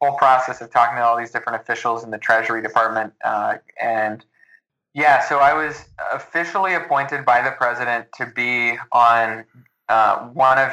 whole 0.00 0.16
process 0.16 0.60
of 0.60 0.70
talking 0.70 0.96
to 0.96 1.02
all 1.02 1.18
these 1.18 1.32
different 1.32 1.60
officials 1.60 2.04
in 2.04 2.12
the 2.12 2.18
Treasury 2.18 2.62
Department. 2.62 3.12
Uh, 3.24 3.54
and 3.82 4.24
yeah, 4.94 5.20
so 5.28 5.38
I 5.38 5.52
was 5.54 5.84
officially 6.12 6.74
appointed 6.74 7.24
by 7.24 7.42
the 7.42 7.50
president 7.52 8.06
to 8.14 8.26
be 8.26 8.76
on 8.92 9.44
uh, 9.88 10.28
one 10.28 10.58
of 10.58 10.72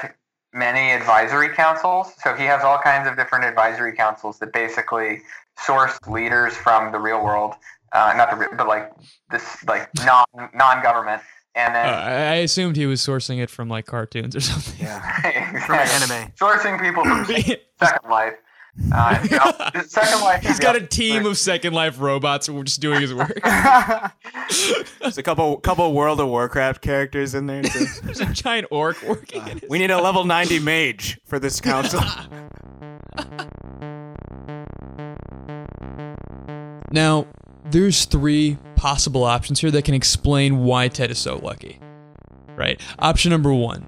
many 0.54 0.92
advisory 0.92 1.50
councils. 1.50 2.14
So 2.24 2.34
he 2.34 2.46
has 2.46 2.64
all 2.64 2.80
kinds 2.80 3.08
of 3.08 3.16
different 3.16 3.46
advisory 3.46 3.94
councils 3.96 4.40
that 4.40 4.54
basically 4.54 5.22
source 5.60 5.98
leaders 6.08 6.56
from 6.56 6.92
the 6.92 7.00
real 7.00 7.24
world, 7.24 7.54
uh, 7.94 8.14
not 8.16 8.32
the 8.32 8.38
real, 8.38 8.50
but 8.58 8.68
like 8.68 8.92
this 9.30 9.64
like 9.66 9.90
non 10.06 10.26
non 10.54 10.82
government, 10.82 11.22
and 11.56 11.76
Uh, 11.76 11.82
then 11.82 11.86
I 11.86 12.32
I 12.32 12.36
assumed 12.36 12.76
he 12.76 12.86
was 12.86 13.02
sourcing 13.02 13.42
it 13.42 13.50
from 13.50 13.70
like 13.70 13.86
cartoons 13.86 14.36
or 14.36 14.42
something. 14.42 14.86
Yeah. 14.86 15.02
From 15.66 15.76
anime. 15.76 16.32
sourcing 16.40 16.80
people 16.80 17.04
from 17.04 17.26
Second 17.80 18.10
Life. 18.10 18.36
Uh, 18.94 19.20
you 19.30 19.38
know, 19.38 19.82
Second 19.88 20.22
Life. 20.22 20.42
He's 20.44 20.52
is 20.52 20.60
got 20.60 20.76
a 20.76 20.86
team 20.86 21.26
of 21.26 21.38
Second 21.38 21.74
Life 21.74 22.00
robots 22.00 22.48
who 22.48 22.58
are 22.60 22.64
just 22.64 22.80
doing 22.80 23.02
his 23.02 23.14
work. 23.14 23.40
There's 25.02 25.18
a 25.18 25.24
couple 25.24 25.58
couple 25.58 25.92
World 25.94 26.20
of 26.20 26.28
Warcraft 26.28 26.82
characters 26.82 27.34
in 27.34 27.48
there 27.48 27.64
too. 27.64 27.86
There's 28.04 28.20
a 28.20 28.28
giant 28.28 28.68
orc 28.72 29.02
working 29.04 29.48
in 29.48 29.58
it. 29.58 29.70
We 29.70 29.80
need 29.80 29.92
a 29.92 30.00
level 30.02 30.24
90 30.26 30.60
mage 30.60 31.20
for 31.26 31.40
this 31.40 31.60
council. 31.60 32.02
Now, 36.90 37.28
there's 37.66 38.06
three 38.06 38.58
possible 38.78 39.26
options 39.26 39.60
here 39.60 39.70
that 39.72 39.84
can 39.84 39.94
explain 39.94 40.60
why 40.60 40.88
Ted 40.88 41.12
is 41.12 41.20
so 41.20 41.38
lucky. 41.38 41.80
Right? 42.56 42.80
Option 42.98 43.32
number 43.32 43.54
one 43.54 43.86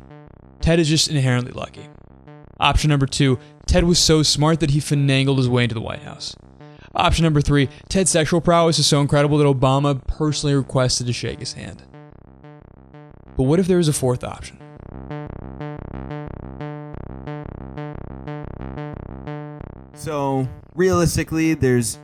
Ted 0.60 0.79
is 0.79 0.89
just 0.89 1.08
inherently 1.08 1.53
lucky. 1.53 1.88
Option 2.60 2.89
number 2.89 3.05
two 3.05 3.39
Ted 3.69 3.83
was 3.83 3.99
so 3.99 4.23
smart 4.23 4.61
that 4.61 4.71
he 4.71 4.79
finagled 4.79 5.38
his 5.38 5.47
way 5.47 5.61
into 5.61 5.75
the 5.75 5.81
White 5.81 6.01
House. 6.01 6.35
Option 6.95 7.21
number 7.21 7.39
three 7.39 7.69
Ted's 7.88 8.09
sexual 8.09 8.41
prowess 8.41 8.79
is 8.79 8.88
so 8.88 8.99
incredible 8.99 9.38
that 9.38 9.45
Obama 9.45 10.01
personally 10.07 10.55
requested 10.55 11.05
to 11.05 11.13
shake 11.13 11.39
his 11.39 11.53
hand. 11.53 11.83
But 13.38 13.43
what 13.43 13.59
if 13.59 13.67
there 13.67 13.77
was 13.77 13.88
a 13.88 13.93
fourth 13.93 14.23
option? 14.23 14.57
So, 19.93 20.49
realistically, 20.73 21.53
there's 21.53 21.99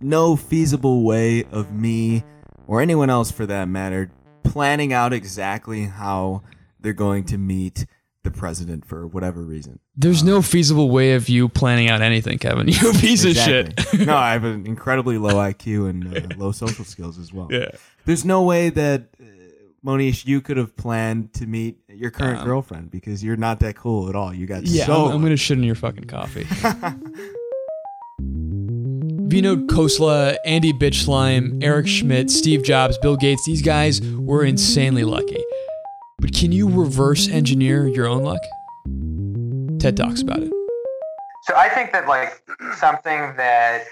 no 0.00 0.36
feasible 0.36 1.02
way 1.02 1.46
of 1.50 1.72
me, 1.72 2.22
or 2.68 2.80
anyone 2.80 3.10
else 3.10 3.32
for 3.32 3.44
that 3.44 3.66
matter, 3.66 4.12
planning 4.44 4.92
out 4.92 5.12
exactly 5.12 5.86
how 5.86 6.44
they're 6.78 6.92
going 6.92 7.24
to 7.24 7.38
meet 7.38 7.86
the 8.24 8.30
president 8.30 8.84
for 8.84 9.06
whatever 9.06 9.42
reason. 9.42 9.78
There's 9.96 10.22
no 10.24 10.42
feasible 10.42 10.90
way 10.90 11.14
of 11.14 11.28
you 11.28 11.48
planning 11.48 11.88
out 11.88 12.00
anything, 12.02 12.38
Kevin. 12.38 12.68
You 12.68 12.92
piece 12.94 13.24
of 13.24 13.34
shit. 13.34 13.74
No, 14.06 14.16
I 14.16 14.32
have 14.32 14.44
an 14.44 14.66
incredibly 14.66 15.18
low 15.18 15.34
IQ 15.34 15.88
and 15.90 16.16
uh, 16.16 16.36
low 16.36 16.52
social 16.52 16.84
skills 16.84 17.18
as 17.18 17.32
well. 17.32 17.48
yeah. 17.50 17.68
There's 18.04 18.24
no 18.24 18.42
way 18.42 18.70
that 18.70 19.08
uh, 19.20 19.24
Mohnish, 19.84 20.26
you 20.26 20.40
could 20.40 20.56
have 20.56 20.76
planned 20.76 21.32
to 21.34 21.46
meet 21.46 21.78
your 21.88 22.10
current 22.10 22.40
Um, 22.40 22.44
girlfriend 22.46 22.90
because 22.90 23.22
you're 23.22 23.36
not 23.36 23.60
that 23.60 23.76
cool 23.76 24.08
at 24.08 24.16
all. 24.16 24.34
You 24.34 24.46
got 24.46 24.64
Yeah, 24.64 24.86
so 24.86 25.06
I'm, 25.06 25.12
I'm 25.16 25.22
gonna 25.22 25.36
shit 25.36 25.56
in 25.58 25.64
your 25.64 25.74
fucking 25.76 26.04
coffee. 26.04 26.44
Vinod 29.28 29.66
Khosla, 29.66 30.36
Andy 30.44 30.72
Bitchslime, 30.72 31.62
Eric 31.62 31.86
Schmidt, 31.86 32.30
Steve 32.30 32.62
Jobs, 32.64 32.96
Bill 32.98 33.16
Gates, 33.16 33.44
these 33.46 33.60
guys 33.62 34.00
were 34.00 34.42
insanely 34.44 35.04
lucky. 35.04 35.42
But 36.20 36.34
can 36.34 36.50
you 36.50 36.68
reverse 36.68 37.28
engineer 37.28 37.86
your 37.86 38.06
own 38.06 38.24
luck? 38.24 38.42
TED 39.78 39.96
talks 39.96 40.20
about 40.20 40.40
it. 40.40 40.50
So 41.44 41.54
I 41.56 41.68
think 41.68 41.92
that 41.92 42.08
like 42.08 42.42
something 42.76 43.36
that 43.36 43.84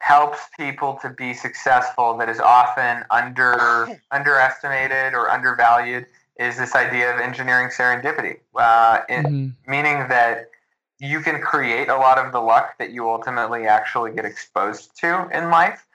helps 0.00 0.38
people 0.58 0.98
to 1.00 1.08
be 1.08 1.32
successful 1.32 2.16
that 2.18 2.28
is 2.28 2.38
often 2.38 3.02
under 3.10 3.88
underestimated 4.10 5.14
or 5.14 5.30
undervalued 5.30 6.06
is 6.38 6.58
this 6.58 6.74
idea 6.74 7.14
of 7.14 7.18
engineering 7.18 7.68
serendipity, 7.68 8.38
uh, 8.54 9.00
in, 9.08 9.24
Mhm. 9.24 9.52
meaning 9.66 10.08
that 10.08 10.50
you 10.98 11.20
can 11.20 11.40
create 11.40 11.88
a 11.88 11.96
lot 11.96 12.18
of 12.18 12.30
the 12.32 12.40
luck 12.40 12.76
that 12.78 12.90
you 12.90 13.08
ultimately 13.10 13.66
actually 13.66 14.12
get 14.12 14.26
exposed 14.26 14.94
to 14.98 15.28
in 15.32 15.50
life 15.50 15.86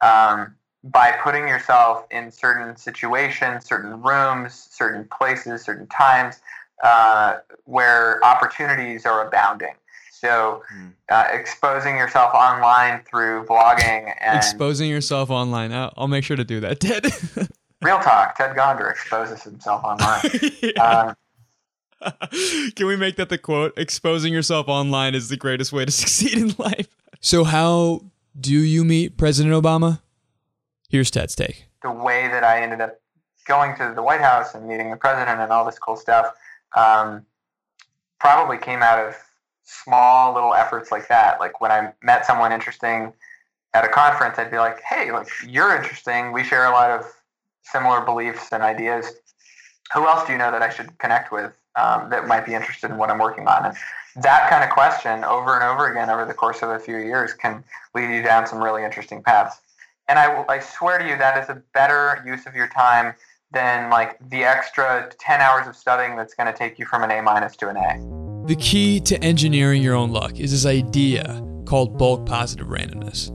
um, 0.00 0.56
by 0.84 1.12
putting 1.22 1.46
yourself 1.46 2.06
in 2.10 2.30
certain 2.30 2.76
situations, 2.76 3.66
certain 3.66 4.00
rooms, 4.02 4.68
certain 4.70 5.06
places, 5.16 5.62
certain 5.62 5.86
times 5.88 6.40
uh, 6.82 7.38
where 7.64 8.24
opportunities 8.24 9.04
are 9.04 9.26
abounding. 9.26 9.74
So, 10.12 10.62
uh, 11.10 11.24
exposing 11.32 11.96
yourself 11.96 12.34
online 12.34 13.02
through 13.08 13.46
vlogging 13.46 14.14
and 14.20 14.36
Exposing 14.36 14.90
yourself 14.90 15.30
online. 15.30 15.72
I'll, 15.72 15.94
I'll 15.96 16.08
make 16.08 16.24
sure 16.24 16.36
to 16.36 16.44
do 16.44 16.60
that, 16.60 16.80
Ted. 16.80 17.06
real 17.82 17.98
talk. 18.00 18.36
Ted 18.36 18.54
Gonder 18.54 18.88
exposes 18.88 19.42
himself 19.42 19.84
online. 19.84 20.20
Yeah. 20.62 21.14
Um, 22.02 22.12
Can 22.76 22.86
we 22.86 22.96
make 22.96 23.16
that 23.16 23.28
the 23.28 23.36
quote? 23.36 23.74
Exposing 23.76 24.32
yourself 24.32 24.68
online 24.68 25.14
is 25.14 25.28
the 25.28 25.36
greatest 25.36 25.70
way 25.70 25.84
to 25.84 25.90
succeed 25.90 26.38
in 26.38 26.54
life. 26.56 26.88
So, 27.20 27.44
how 27.44 28.06
do 28.38 28.54
you 28.58 28.84
meet 28.84 29.18
President 29.18 29.54
Obama? 29.54 30.00
Here's 30.90 31.10
Ted's 31.10 31.36
take. 31.36 31.66
the 31.82 31.90
way 31.92 32.26
that 32.26 32.42
I 32.42 32.62
ended 32.62 32.80
up 32.80 33.00
going 33.46 33.76
to 33.76 33.92
the 33.94 34.02
White 34.02 34.20
House 34.20 34.54
and 34.56 34.66
meeting 34.66 34.90
the 34.90 34.96
president 34.96 35.40
and 35.40 35.52
all 35.52 35.64
this 35.64 35.78
cool 35.78 35.96
stuff 35.96 36.34
um, 36.76 37.24
probably 38.18 38.58
came 38.58 38.82
out 38.82 38.98
of 38.98 39.14
small 39.62 40.34
little 40.34 40.52
efforts 40.52 40.90
like 40.90 41.06
that. 41.06 41.38
Like 41.38 41.60
when 41.60 41.70
I 41.70 41.92
met 42.02 42.26
someone 42.26 42.52
interesting 42.52 43.12
at 43.72 43.84
a 43.84 43.88
conference, 43.88 44.36
I'd 44.36 44.50
be 44.50 44.58
like, 44.58 44.80
"Hey, 44.82 45.12
like 45.12 45.28
you're 45.46 45.76
interesting. 45.76 46.32
We 46.32 46.42
share 46.42 46.66
a 46.66 46.70
lot 46.70 46.90
of 46.90 47.06
similar 47.62 48.00
beliefs 48.00 48.48
and 48.50 48.62
ideas. 48.62 49.12
Who 49.94 50.06
else 50.06 50.26
do 50.26 50.32
you 50.32 50.38
know 50.38 50.50
that 50.50 50.62
I 50.62 50.70
should 50.70 50.98
connect 50.98 51.30
with 51.30 51.52
um, 51.76 52.10
that 52.10 52.26
might 52.26 52.44
be 52.44 52.54
interested 52.54 52.90
in 52.90 52.98
what 52.98 53.10
I'm 53.10 53.18
working 53.18 53.46
on?" 53.46 53.66
And 53.66 53.76
that 54.24 54.50
kind 54.50 54.64
of 54.64 54.70
question 54.70 55.22
over 55.22 55.54
and 55.54 55.62
over 55.62 55.88
again 55.88 56.10
over 56.10 56.24
the 56.24 56.34
course 56.34 56.62
of 56.62 56.70
a 56.70 56.80
few 56.80 56.96
years 56.96 57.32
can 57.32 57.62
lead 57.94 58.12
you 58.12 58.22
down 58.22 58.44
some 58.48 58.60
really 58.60 58.82
interesting 58.82 59.22
paths. 59.22 59.60
And 60.10 60.18
I, 60.18 60.26
will- 60.34 60.44
I 60.48 60.58
swear 60.58 60.98
to 60.98 61.06
you, 61.08 61.16
that 61.18 61.40
is 61.40 61.48
a 61.48 61.62
better 61.72 62.20
use 62.26 62.44
of 62.46 62.54
your 62.56 62.66
time 62.66 63.14
than 63.52 63.90
like 63.90 64.18
the 64.30 64.42
extra 64.42 65.08
10 65.20 65.40
hours 65.40 65.68
of 65.68 65.76
studying 65.76 66.16
that's 66.16 66.34
going 66.34 66.52
to 66.52 66.58
take 66.58 66.80
you 66.80 66.84
from 66.84 67.04
an 67.04 67.12
A 67.12 67.22
minus 67.22 67.54
to 67.56 67.68
an 67.68 67.76
A. 67.76 68.46
The 68.48 68.56
key 68.56 68.98
to 69.02 69.22
engineering 69.22 69.82
your 69.82 69.94
own 69.94 70.10
luck 70.10 70.40
is 70.40 70.50
this 70.50 70.66
idea 70.66 71.40
called 71.64 71.96
bulk 71.96 72.26
positive 72.26 72.66
randomness, 72.66 73.30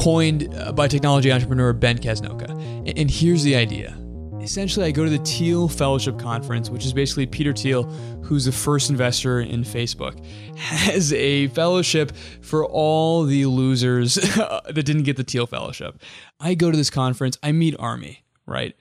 coined 0.00 0.54
uh, 0.54 0.70
by 0.72 0.86
technology 0.86 1.32
entrepreneur 1.32 1.72
Ben 1.72 1.98
Casnocha. 1.98 2.48
And- 2.50 2.96
And 2.96 3.10
here's 3.10 3.42
the 3.42 3.56
idea. 3.56 3.96
Essentially, 4.44 4.84
I 4.84 4.90
go 4.90 5.04
to 5.04 5.10
the 5.10 5.24
Thiel 5.24 5.68
Fellowship 5.68 6.18
Conference, 6.18 6.68
which 6.68 6.84
is 6.84 6.92
basically 6.92 7.24
Peter 7.24 7.54
Thiel, 7.54 7.84
who's 8.22 8.44
the 8.44 8.52
first 8.52 8.90
investor 8.90 9.40
in 9.40 9.62
Facebook, 9.62 10.22
has 10.56 11.14
a 11.14 11.48
fellowship 11.48 12.12
for 12.42 12.66
all 12.66 13.24
the 13.24 13.46
losers 13.46 14.14
that 14.36 14.82
didn't 14.84 15.04
get 15.04 15.16
the 15.16 15.24
Thiel 15.24 15.46
Fellowship. 15.46 15.98
I 16.38 16.52
go 16.54 16.70
to 16.70 16.76
this 16.76 16.90
conference, 16.90 17.38
I 17.42 17.52
meet 17.52 17.74
Army, 17.78 18.22
right? 18.46 18.76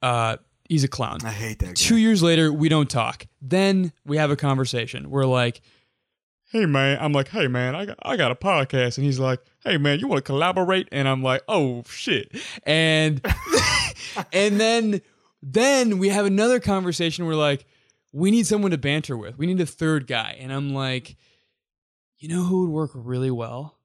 Uh, 0.00 0.38
He's 0.66 0.84
a 0.84 0.88
clown. 0.88 1.18
I 1.22 1.30
hate 1.30 1.58
that. 1.58 1.66
Guy. 1.66 1.72
Two 1.74 1.98
years 1.98 2.22
later, 2.22 2.50
we 2.50 2.70
don't 2.70 2.88
talk. 2.88 3.26
Then 3.42 3.92
we 4.06 4.16
have 4.16 4.30
a 4.30 4.36
conversation. 4.36 5.10
We're 5.10 5.26
like, 5.26 5.60
"Hey 6.50 6.64
man," 6.64 6.96
I'm 6.98 7.12
like, 7.12 7.28
"Hey 7.28 7.46
man, 7.46 7.74
I 7.74 7.84
got, 7.84 7.98
I 8.00 8.16
got 8.16 8.30
a 8.30 8.34
podcast," 8.34 8.96
and 8.96 9.04
he's 9.04 9.18
like, 9.18 9.40
"Hey 9.64 9.76
man, 9.76 9.98
you 9.98 10.08
want 10.08 10.20
to 10.20 10.22
collaborate?" 10.22 10.88
And 10.90 11.06
I'm 11.06 11.22
like, 11.22 11.42
"Oh 11.46 11.82
shit!" 11.86 12.34
And 12.64 13.20
and 14.32 14.60
then 14.60 15.00
then 15.42 15.98
we 15.98 16.08
have 16.08 16.26
another 16.26 16.60
conversation. 16.60 17.26
We're 17.26 17.34
like, 17.34 17.64
"We 18.12 18.30
need 18.30 18.46
someone 18.46 18.70
to 18.70 18.78
banter 18.78 19.16
with. 19.16 19.38
We 19.38 19.46
need 19.46 19.60
a 19.60 19.66
third 19.66 20.06
guy." 20.06 20.36
And 20.40 20.52
I'm 20.52 20.72
like, 20.74 21.16
"You 22.18 22.28
know 22.28 22.42
who 22.44 22.62
would 22.62 22.70
work 22.70 22.90
really 22.94 23.30
well?" 23.30 23.78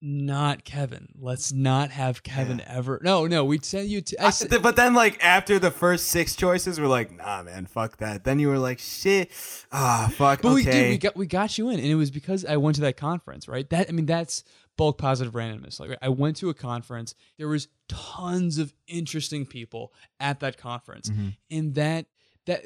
Not 0.00 0.62
Kevin. 0.62 1.08
Let's 1.18 1.52
not 1.52 1.90
have 1.90 2.22
Kevin 2.22 2.62
ever. 2.64 3.00
No, 3.02 3.26
no. 3.26 3.44
We'd 3.44 3.64
send 3.64 3.88
you 3.88 4.00
to. 4.00 4.22
I, 4.22 4.28
s- 4.28 4.46
But 4.46 4.76
then, 4.76 4.94
like 4.94 5.18
after 5.24 5.58
the 5.58 5.72
first 5.72 6.06
six 6.06 6.36
choices, 6.36 6.78
we're 6.78 6.86
like, 6.86 7.10
nah, 7.16 7.42
man, 7.42 7.66
fuck 7.66 7.96
that. 7.96 8.22
Then 8.22 8.38
you 8.38 8.46
were 8.46 8.60
like, 8.60 8.78
shit, 8.78 9.32
ah, 9.72 10.08
fuck. 10.14 10.42
But 10.42 10.50
okay. 10.50 10.54
we 10.54 10.62
did. 10.64 10.90
We 10.90 10.98
got 10.98 11.16
we 11.16 11.26
got 11.26 11.58
you 11.58 11.68
in, 11.70 11.80
and 11.80 11.88
it 11.88 11.96
was 11.96 12.12
because 12.12 12.44
I 12.44 12.58
went 12.58 12.76
to 12.76 12.82
that 12.82 12.96
conference, 12.96 13.48
right? 13.48 13.68
That 13.70 13.88
I 13.88 13.92
mean, 13.92 14.06
that's 14.06 14.44
bulk 14.78 14.96
positive 14.96 15.34
randomness. 15.34 15.78
Like 15.78 15.98
I 16.00 16.08
went 16.08 16.36
to 16.38 16.48
a 16.48 16.54
conference. 16.54 17.14
There 17.36 17.48
was 17.48 17.68
tons 17.88 18.56
of 18.56 18.72
interesting 18.86 19.44
people 19.44 19.92
at 20.18 20.40
that 20.40 20.56
conference, 20.56 21.10
Mm-hmm. 21.10 21.28
and 21.50 21.74
that 21.74 22.06
that 22.46 22.62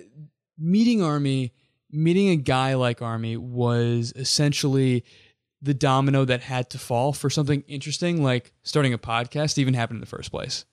meeting 0.56 1.02
Army, 1.02 1.52
meeting 1.90 2.28
a 2.28 2.36
guy 2.36 2.74
like 2.74 3.02
Army 3.02 3.36
was 3.36 4.12
essentially 4.14 5.04
the 5.60 5.74
domino 5.74 6.24
that 6.24 6.40
had 6.42 6.70
to 6.70 6.78
fall 6.78 7.12
for 7.12 7.30
something 7.30 7.62
interesting 7.68 8.22
like 8.22 8.52
starting 8.62 8.92
a 8.92 8.98
podcast 8.98 9.58
even 9.58 9.74
happen 9.74 9.96
in 9.96 10.00
the 10.00 10.06
first 10.06 10.30
place. 10.30 10.64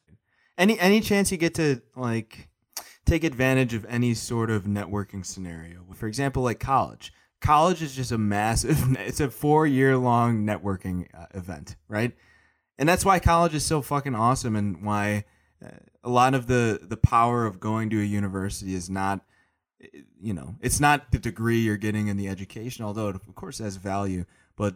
any 0.57 0.79
any 0.79 0.99
chance 0.99 1.31
you 1.31 1.37
get 1.37 1.53
to 1.55 1.81
like 1.95 2.49
take 3.05 3.23
advantage 3.23 3.73
of 3.73 3.85
any 3.87 4.13
sort 4.13 4.49
of 4.49 4.63
networking 4.63 5.23
scenario 5.25 5.85
for 5.93 6.07
example 6.07 6.41
like 6.43 6.59
college 6.59 7.13
college 7.41 7.81
is 7.81 7.95
just 7.95 8.11
a 8.11 8.17
massive 8.17 8.77
it's 8.99 9.19
a 9.19 9.29
four 9.29 9.65
year 9.65 9.97
long 9.97 10.45
networking 10.45 11.07
uh, 11.13 11.25
event 11.33 11.75
right 11.87 12.13
and 12.77 12.87
that's 12.87 13.05
why 13.05 13.19
college 13.19 13.53
is 13.53 13.65
so 13.65 13.81
fucking 13.81 14.15
awesome 14.15 14.55
and 14.55 14.83
why 14.83 15.23
uh, 15.63 15.69
a 16.03 16.09
lot 16.09 16.33
of 16.33 16.47
the 16.47 16.79
the 16.81 16.97
power 16.97 17.45
of 17.45 17.59
going 17.59 17.89
to 17.89 17.99
a 17.99 18.05
university 18.05 18.73
is 18.73 18.89
not 18.89 19.21
uh, 19.83 19.87
you 20.19 20.33
know 20.33 20.55
it's 20.61 20.79
not 20.79 21.11
the 21.11 21.19
degree 21.19 21.59
you're 21.59 21.77
getting 21.77 22.07
in 22.07 22.17
the 22.17 22.27
education 22.27 22.83
although 22.83 23.09
it 23.09 23.15
of 23.15 23.35
course 23.35 23.59
has 23.59 23.75
value 23.77 24.25
but 24.55 24.75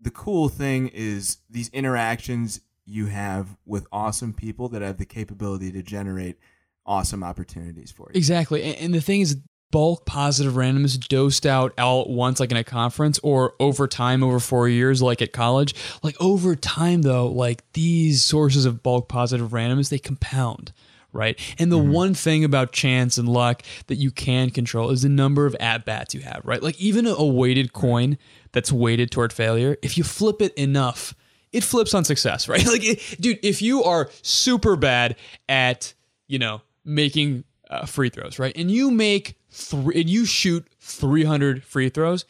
the 0.00 0.10
cool 0.10 0.48
thing 0.48 0.88
is 0.88 1.38
these 1.48 1.68
interactions 1.70 2.60
you 2.84 3.06
have 3.06 3.56
with 3.64 3.86
awesome 3.92 4.32
people 4.32 4.68
that 4.68 4.82
have 4.82 4.98
the 4.98 5.04
capability 5.04 5.70
to 5.70 5.82
generate 5.82 6.36
awesome 6.84 7.22
opportunities 7.22 7.90
for 7.90 8.10
you. 8.12 8.18
Exactly. 8.18 8.62
And, 8.62 8.76
and 8.76 8.94
the 8.94 9.00
thing 9.00 9.20
is, 9.20 9.36
bulk 9.72 10.04
positive 10.06 10.52
randomness 10.52 10.96
dosed 11.08 11.44
out 11.44 11.76
all 11.78 12.02
at 12.02 12.08
once, 12.08 12.38
like 12.38 12.52
in 12.52 12.56
a 12.56 12.62
conference, 12.62 13.18
or 13.24 13.54
over 13.58 13.88
time, 13.88 14.22
over 14.22 14.38
four 14.38 14.68
years, 14.68 15.02
like 15.02 15.20
at 15.20 15.32
college. 15.32 15.74
Like 16.04 16.14
over 16.20 16.54
time, 16.54 17.02
though, 17.02 17.26
like 17.26 17.64
these 17.72 18.22
sources 18.22 18.64
of 18.64 18.84
bulk 18.84 19.08
positive 19.08 19.50
randomness, 19.50 19.88
they 19.88 19.98
compound. 19.98 20.72
Right. 21.14 21.38
And 21.58 21.70
the 21.70 21.78
mm-hmm. 21.78 21.92
one 21.92 22.14
thing 22.14 22.42
about 22.42 22.72
chance 22.72 23.18
and 23.18 23.28
luck 23.28 23.62
that 23.88 23.96
you 23.96 24.10
can 24.10 24.48
control 24.48 24.90
is 24.90 25.02
the 25.02 25.10
number 25.10 25.44
of 25.44 25.54
at 25.60 25.84
bats 25.84 26.14
you 26.14 26.22
have. 26.22 26.40
Right. 26.44 26.62
Like 26.62 26.80
even 26.80 27.06
a, 27.06 27.12
a 27.12 27.26
weighted 27.26 27.74
coin 27.74 28.16
that's 28.52 28.72
weighted 28.72 29.10
toward 29.10 29.30
failure, 29.30 29.76
if 29.82 29.98
you 29.98 30.04
flip 30.04 30.40
it 30.40 30.54
enough, 30.54 31.14
it 31.52 31.64
flips 31.64 31.92
on 31.92 32.04
success. 32.04 32.48
Right. 32.52 32.66
Like, 32.66 32.84
it, 32.84 33.20
dude, 33.20 33.40
if 33.42 33.60
you 33.60 33.84
are 33.84 34.08
super 34.22 34.74
bad 34.74 35.16
at, 35.50 35.92
you 36.28 36.38
know, 36.38 36.62
making 36.84 37.44
uh, 37.72 37.86
free 37.86 38.10
throws, 38.10 38.38
right? 38.38 38.56
And 38.56 38.70
you 38.70 38.90
make 38.90 39.36
three, 39.50 40.00
and 40.00 40.10
you 40.10 40.24
shoot 40.24 40.66
300 40.80 41.64
free 41.64 41.88
throws, 41.88 42.24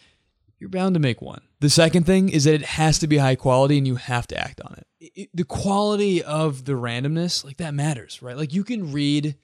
you're 0.58 0.70
bound 0.70 0.94
to 0.94 1.00
make 1.00 1.20
one. 1.20 1.42
The 1.60 1.70
second 1.70 2.04
thing 2.06 2.28
is 2.28 2.44
that 2.44 2.54
it 2.54 2.62
has 2.62 2.98
to 3.00 3.06
be 3.08 3.16
high 3.18 3.34
quality 3.34 3.78
and 3.78 3.86
you 3.86 3.96
have 3.96 4.26
to 4.28 4.38
act 4.38 4.60
on 4.60 4.74
it. 4.78 4.86
It- 5.00 5.12
it- 5.22 5.30
the 5.34 5.44
quality 5.44 6.22
of 6.22 6.64
the 6.64 6.72
randomness, 6.72 7.44
like 7.44 7.56
that 7.56 7.74
matters, 7.74 8.22
right? 8.22 8.36
Like 8.36 8.52
you 8.54 8.62
can 8.64 8.92
read 8.92 9.36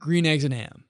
Green 0.00 0.26
Eggs 0.26 0.44
and 0.44 0.52
Ham, 0.54 0.84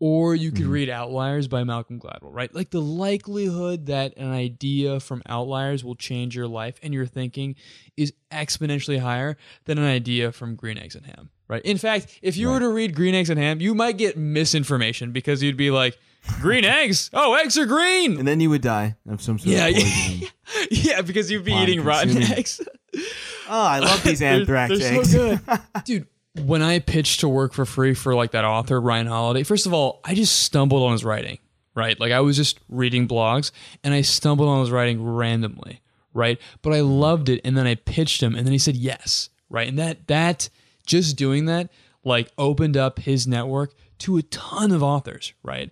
or 0.00 0.34
you 0.34 0.50
could 0.50 0.66
read 0.66 0.90
Outliers 0.90 1.46
by 1.48 1.62
Malcolm 1.64 2.00
Gladwell, 2.00 2.32
right? 2.34 2.52
Like 2.54 2.70
the 2.70 2.82
likelihood 2.82 3.86
that 3.86 4.16
an 4.16 4.30
idea 4.30 4.98
from 5.00 5.22
Outliers 5.28 5.84
will 5.84 5.94
change 5.94 6.34
your 6.34 6.48
life 6.48 6.78
and 6.82 6.92
your 6.92 7.06
thinking 7.06 7.54
is 7.96 8.12
exponentially 8.32 8.98
higher 8.98 9.36
than 9.64 9.78
an 9.78 9.84
idea 9.84 10.32
from 10.32 10.56
Green 10.56 10.76
Eggs 10.76 10.96
and 10.96 11.06
Ham, 11.06 11.30
right? 11.52 11.62
In 11.64 11.76
fact, 11.78 12.18
if 12.22 12.36
you 12.36 12.48
were 12.48 12.58
to 12.58 12.68
read 12.68 12.94
Green 12.96 13.14
Eggs 13.14 13.30
and 13.30 13.38
Ham, 13.38 13.60
you 13.60 13.74
might 13.74 13.98
get 13.98 14.16
misinformation 14.16 15.12
because 15.12 15.42
you'd 15.42 15.56
be 15.56 15.70
like, 15.70 15.96
Green 16.40 16.64
eggs? 16.64 17.10
Oh, 17.12 17.34
eggs 17.34 17.58
are 17.58 17.66
green. 17.66 18.16
And 18.18 18.26
then 18.28 18.38
you 18.40 18.48
would 18.50 18.62
die 18.62 18.94
of 19.08 19.20
some 19.20 19.38
sort 19.40 19.54
Yeah, 19.56 19.66
of 19.66 19.76
yeah. 19.76 20.28
yeah, 20.70 21.02
because 21.02 21.30
you'd 21.30 21.44
be 21.44 21.52
eating 21.52 21.82
rotten 21.82 22.16
eggs. 22.22 22.60
oh, 22.94 23.00
I 23.48 23.80
love 23.80 24.02
these 24.04 24.18
They're- 24.20 24.44
they're 24.44 24.56
eggs. 24.56 25.10
so 25.12 25.36
good. 25.36 25.40
Dude, 25.84 26.06
when 26.44 26.62
I 26.62 26.78
pitched 26.78 27.20
to 27.20 27.28
work 27.28 27.52
for 27.52 27.64
free 27.66 27.92
for 27.94 28.14
like 28.14 28.30
that 28.30 28.44
author, 28.44 28.80
Ryan 28.80 29.08
Holiday, 29.08 29.42
first 29.42 29.66
of 29.66 29.74
all, 29.74 30.00
I 30.04 30.14
just 30.14 30.42
stumbled 30.44 30.84
on 30.84 30.92
his 30.92 31.04
writing, 31.04 31.38
right? 31.74 31.98
Like 31.98 32.12
I 32.12 32.20
was 32.20 32.36
just 32.36 32.60
reading 32.68 33.08
blogs 33.08 33.50
and 33.82 33.92
I 33.92 34.02
stumbled 34.02 34.48
on 34.48 34.60
his 34.60 34.70
writing 34.70 35.04
randomly, 35.04 35.80
right? 36.14 36.40
But 36.62 36.72
I 36.72 36.80
loved 36.82 37.28
it 37.30 37.40
and 37.44 37.56
then 37.56 37.66
I 37.66 37.74
pitched 37.74 38.22
him 38.22 38.36
and 38.36 38.46
then 38.46 38.52
he 38.52 38.58
said 38.58 38.76
yes, 38.76 39.28
right? 39.50 39.66
And 39.68 39.78
that 39.80 40.06
that 40.06 40.48
just 40.86 41.16
doing 41.16 41.46
that 41.46 41.70
like 42.04 42.30
opened 42.36 42.76
up 42.76 42.98
his 42.98 43.26
network 43.26 43.74
to 43.98 44.16
a 44.16 44.22
ton 44.22 44.72
of 44.72 44.82
authors, 44.82 45.32
right? 45.42 45.70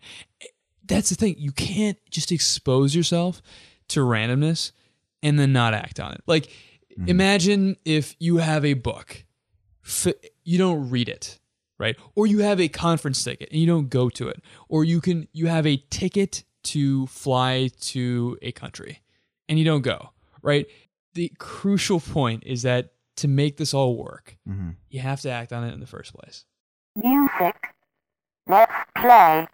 That's 0.87 1.11
the 1.11 1.17
thing. 1.17 1.37
You 1.39 1.53
can't 1.53 1.99
just 2.11 2.33
expose 2.33 2.95
yourself 2.95 3.43
to 3.89 4.01
randomness 4.01 4.73
and 5.23 5.39
then 5.39 5.53
not 5.53 5.75
act 5.75 6.01
on 6.01 6.13
it. 6.13 6.23
Like 6.27 6.47
mm-hmm. 6.47 7.09
imagine 7.09 7.77
if 7.85 8.15
you 8.19 8.39
have 8.39 8.65
a 8.65 8.75
book 8.75 9.25
f- 9.85 10.15
you 10.45 10.59
don't 10.59 10.91
read 10.91 11.09
it 11.09 11.39
right 11.79 11.97
or 12.15 12.27
you 12.27 12.41
have 12.41 12.61
a 12.61 12.69
conference 12.69 13.23
ticket 13.25 13.49
and 13.51 13.61
you 13.61 13.67
don't 13.67 13.89
go 13.89 14.09
to 14.11 14.29
it 14.29 14.43
or 14.69 14.85
you 14.85 15.01
can 15.01 15.27
you 15.33 15.47
have 15.47 15.67
a 15.67 15.77
ticket 15.91 16.45
to 16.63 17.07
fly 17.07 17.71
to 17.81 18.39
a 18.43 18.53
country 18.53 19.01
and 19.49 19.59
you 19.59 19.65
don't 19.65 19.83
go 19.83 20.11
right 20.43 20.67
the 21.15 21.33
crucial 21.39 21.99
point 21.99 22.43
is 22.45 22.63
that 22.63 22.93
to 23.21 23.29
make 23.29 23.57
this 23.57 23.73
all 23.73 23.97
work 23.97 24.37
Mhm. 24.49 24.77
you 24.91 25.01
have 25.01 25.21
to 25.23 25.31
act 25.31 25.53
on 25.53 25.65
it 25.65 25.73
in 25.73 25.81
the 25.81 25.87
first 25.87 26.13
place 26.15 26.45
Music. 26.97 27.57
Let's 28.49 28.73
play. 28.97 29.47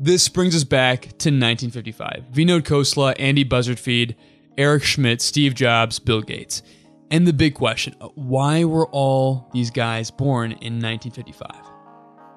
This 0.00 0.28
brings 0.30 0.56
us 0.56 0.64
back 0.64 1.02
to 1.18 1.30
1955. 1.30 2.24
Vinod 2.32 2.62
Khosla, 2.62 3.14
Andy 3.18 3.44
Buzzardfeed, 3.44 4.14
Eric 4.56 4.82
Schmidt, 4.82 5.20
Steve 5.20 5.54
Jobs, 5.54 5.98
Bill 5.98 6.22
Gates. 6.22 6.62
And 7.10 7.26
the 7.26 7.32
big 7.34 7.54
question 7.54 7.94
uh, 8.00 8.08
why 8.14 8.64
were 8.64 8.88
all 8.88 9.48
these 9.52 9.70
guys 9.70 10.10
born 10.10 10.52
in 10.52 10.80
1955? 10.80 11.50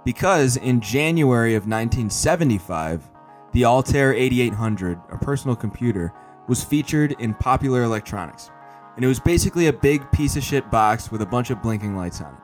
Because 0.06 0.58
in 0.58 0.82
January 0.82 1.56
of 1.56 1.64
1975, 1.68 3.10
the 3.54 3.66
Altair 3.66 4.14
8800, 4.14 5.00
a 5.12 5.18
personal 5.18 5.56
computer, 5.56 6.14
was 6.48 6.64
featured 6.64 7.16
in 7.20 7.34
Popular 7.34 7.84
Electronics. 7.84 8.50
And 8.98 9.06
it 9.06 9.08
was 9.08 9.20
basically 9.20 9.68
a 9.68 9.74
big 9.74 10.12
piece 10.12 10.36
of 10.36 10.44
shit 10.44 10.70
box 10.72 11.12
with 11.12 11.22
a 11.22 11.26
bunch 11.26 11.52
of 11.52 11.62
blinking 11.62 11.96
lights 11.96 12.20
on 12.20 12.34
it. 12.34 12.40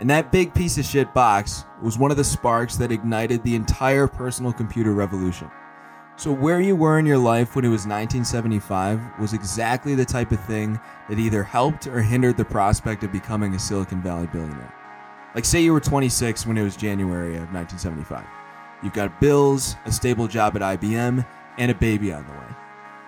And 0.00 0.08
that 0.08 0.32
big 0.32 0.54
piece 0.54 0.78
of 0.78 0.86
shit 0.86 1.12
box 1.12 1.66
was 1.82 1.98
one 1.98 2.10
of 2.10 2.16
the 2.16 2.24
sparks 2.24 2.76
that 2.76 2.90
ignited 2.90 3.44
the 3.44 3.54
entire 3.54 4.06
personal 4.06 4.50
computer 4.50 4.94
revolution. 4.94 5.50
So, 6.16 6.32
where 6.32 6.62
you 6.62 6.74
were 6.74 6.98
in 6.98 7.04
your 7.04 7.18
life 7.18 7.54
when 7.54 7.66
it 7.66 7.68
was 7.68 7.86
1975 7.86 9.20
was 9.20 9.34
exactly 9.34 9.94
the 9.94 10.04
type 10.06 10.32
of 10.32 10.40
thing 10.44 10.80
that 11.10 11.18
either 11.18 11.42
helped 11.42 11.86
or 11.86 12.00
hindered 12.00 12.38
the 12.38 12.46
prospect 12.46 13.04
of 13.04 13.12
becoming 13.12 13.54
a 13.54 13.58
Silicon 13.58 14.02
Valley 14.02 14.26
billionaire. 14.26 14.74
Like, 15.34 15.44
say 15.44 15.62
you 15.62 15.74
were 15.74 15.80
26 15.80 16.46
when 16.46 16.56
it 16.56 16.62
was 16.62 16.76
January 16.76 17.36
of 17.36 17.52
1975. 17.52 18.24
You've 18.82 18.94
got 18.94 19.20
bills, 19.20 19.76
a 19.84 19.92
stable 19.92 20.28
job 20.28 20.56
at 20.56 20.62
IBM, 20.62 21.26
and 21.58 21.70
a 21.70 21.74
baby 21.74 22.10
on 22.10 22.26
the 22.26 22.32
way. 22.32 22.56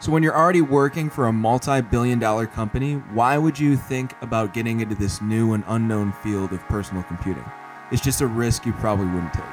So, 0.03 0.11
when 0.11 0.25
you're 0.25 0.37
already 0.37 0.63
working 0.63 1.09
for 1.09 1.29
a 1.29 1.33
multi 1.33 1.81
billion 1.81 2.19
dollar 2.19 2.45
company, 2.45 2.95
why 3.15 3.39
would 3.39 3.57
you 3.57 3.77
think 3.77 4.15
about 4.21 4.53
getting 4.53 4.81
into 4.81 4.97
this 4.97 5.23
new 5.23 5.53
and 5.53 5.63
unknown 5.69 6.11
field 6.25 6.53
of 6.53 6.59
personal 6.63 7.05
computing? 7.05 7.45
It's 7.93 8.03
just 8.03 8.21
a 8.21 8.27
risk 8.27 8.67
you 8.67 8.73
probably 8.73 9.07
wouldn't 9.07 9.33
take. 9.33 9.45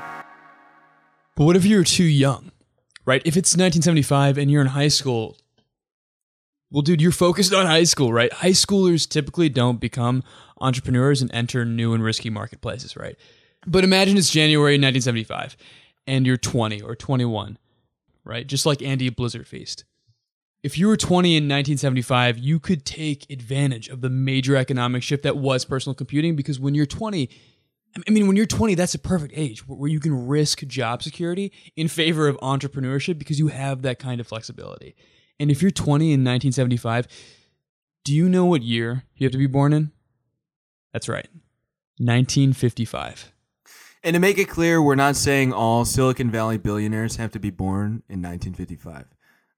But 1.35 1.43
what 1.43 1.55
if 1.55 1.65
you're 1.65 1.83
too 1.83 2.03
young, 2.03 2.51
right? 3.05 3.21
If 3.25 3.37
it's 3.37 3.51
1975 3.51 4.39
and 4.39 4.49
you're 4.49 4.61
in 4.61 4.69
high 4.69 4.87
school, 4.87 5.37
well, 6.71 6.81
dude, 6.81 6.99
you're 6.99 7.11
focused 7.11 7.53
on 7.53 7.67
high 7.67 7.83
school, 7.83 8.11
right? 8.11 8.33
High 8.33 8.49
schoolers 8.49 9.07
typically 9.07 9.49
don't 9.49 9.79
become 9.79 10.23
entrepreneurs 10.59 11.21
and 11.21 11.31
enter 11.31 11.63
new 11.63 11.93
and 11.93 12.03
risky 12.03 12.31
marketplaces, 12.31 12.97
right? 12.97 13.17
But 13.67 13.83
imagine 13.83 14.17
it's 14.17 14.31
January 14.31 14.79
1975 14.79 15.55
and 16.07 16.25
you're 16.25 16.37
20 16.37 16.81
or 16.81 16.95
21, 16.95 17.59
right? 18.23 18.47
Just 18.47 18.65
like 18.65 18.81
Andy 18.81 19.09
Blizzard 19.09 19.45
Feast. 19.45 19.83
If 20.61 20.77
you 20.77 20.87
were 20.87 20.97
20 20.97 21.37
in 21.37 21.43
1975, 21.43 22.37
you 22.37 22.59
could 22.59 22.85
take 22.85 23.29
advantage 23.29 23.87
of 23.87 24.01
the 24.01 24.09
major 24.09 24.57
economic 24.57 25.03
shift 25.03 25.23
that 25.23 25.37
was 25.37 25.63
personal 25.63 25.95
computing 25.95 26.35
because 26.35 26.59
when 26.59 26.75
you're 26.75 26.85
20, 26.85 27.29
I 28.07 28.11
mean, 28.11 28.27
when 28.27 28.35
you're 28.35 28.45
20, 28.45 28.75
that's 28.75 28.93
a 28.93 28.99
perfect 28.99 29.33
age 29.35 29.65
where 29.67 29.89
you 29.89 30.01
can 30.01 30.27
risk 30.27 30.65
job 30.67 31.01
security 31.01 31.53
in 31.77 31.87
favor 31.87 32.27
of 32.27 32.37
entrepreneurship 32.37 33.17
because 33.17 33.39
you 33.39 33.47
have 33.47 33.83
that 33.83 33.99
kind 33.99 34.19
of 34.19 34.27
flexibility. 34.27 34.95
And 35.39 35.49
if 35.49 35.61
you're 35.61 35.71
20 35.71 36.05
in 36.07 36.25
1975, 36.25 37.07
do 38.03 38.13
you 38.13 38.27
know 38.27 38.45
what 38.45 38.61
year 38.61 39.03
you 39.15 39.25
have 39.25 39.31
to 39.31 39.37
be 39.37 39.47
born 39.47 39.71
in? 39.71 39.91
That's 40.91 41.07
right, 41.07 41.27
1955. 41.99 43.31
And 44.03 44.13
to 44.13 44.19
make 44.19 44.37
it 44.37 44.49
clear, 44.49 44.81
we're 44.81 44.95
not 44.95 45.15
saying 45.15 45.53
all 45.53 45.85
Silicon 45.85 46.31
Valley 46.31 46.57
billionaires 46.57 47.15
have 47.17 47.31
to 47.31 47.39
be 47.39 47.49
born 47.49 48.03
in 48.09 48.21
1955, 48.21 49.05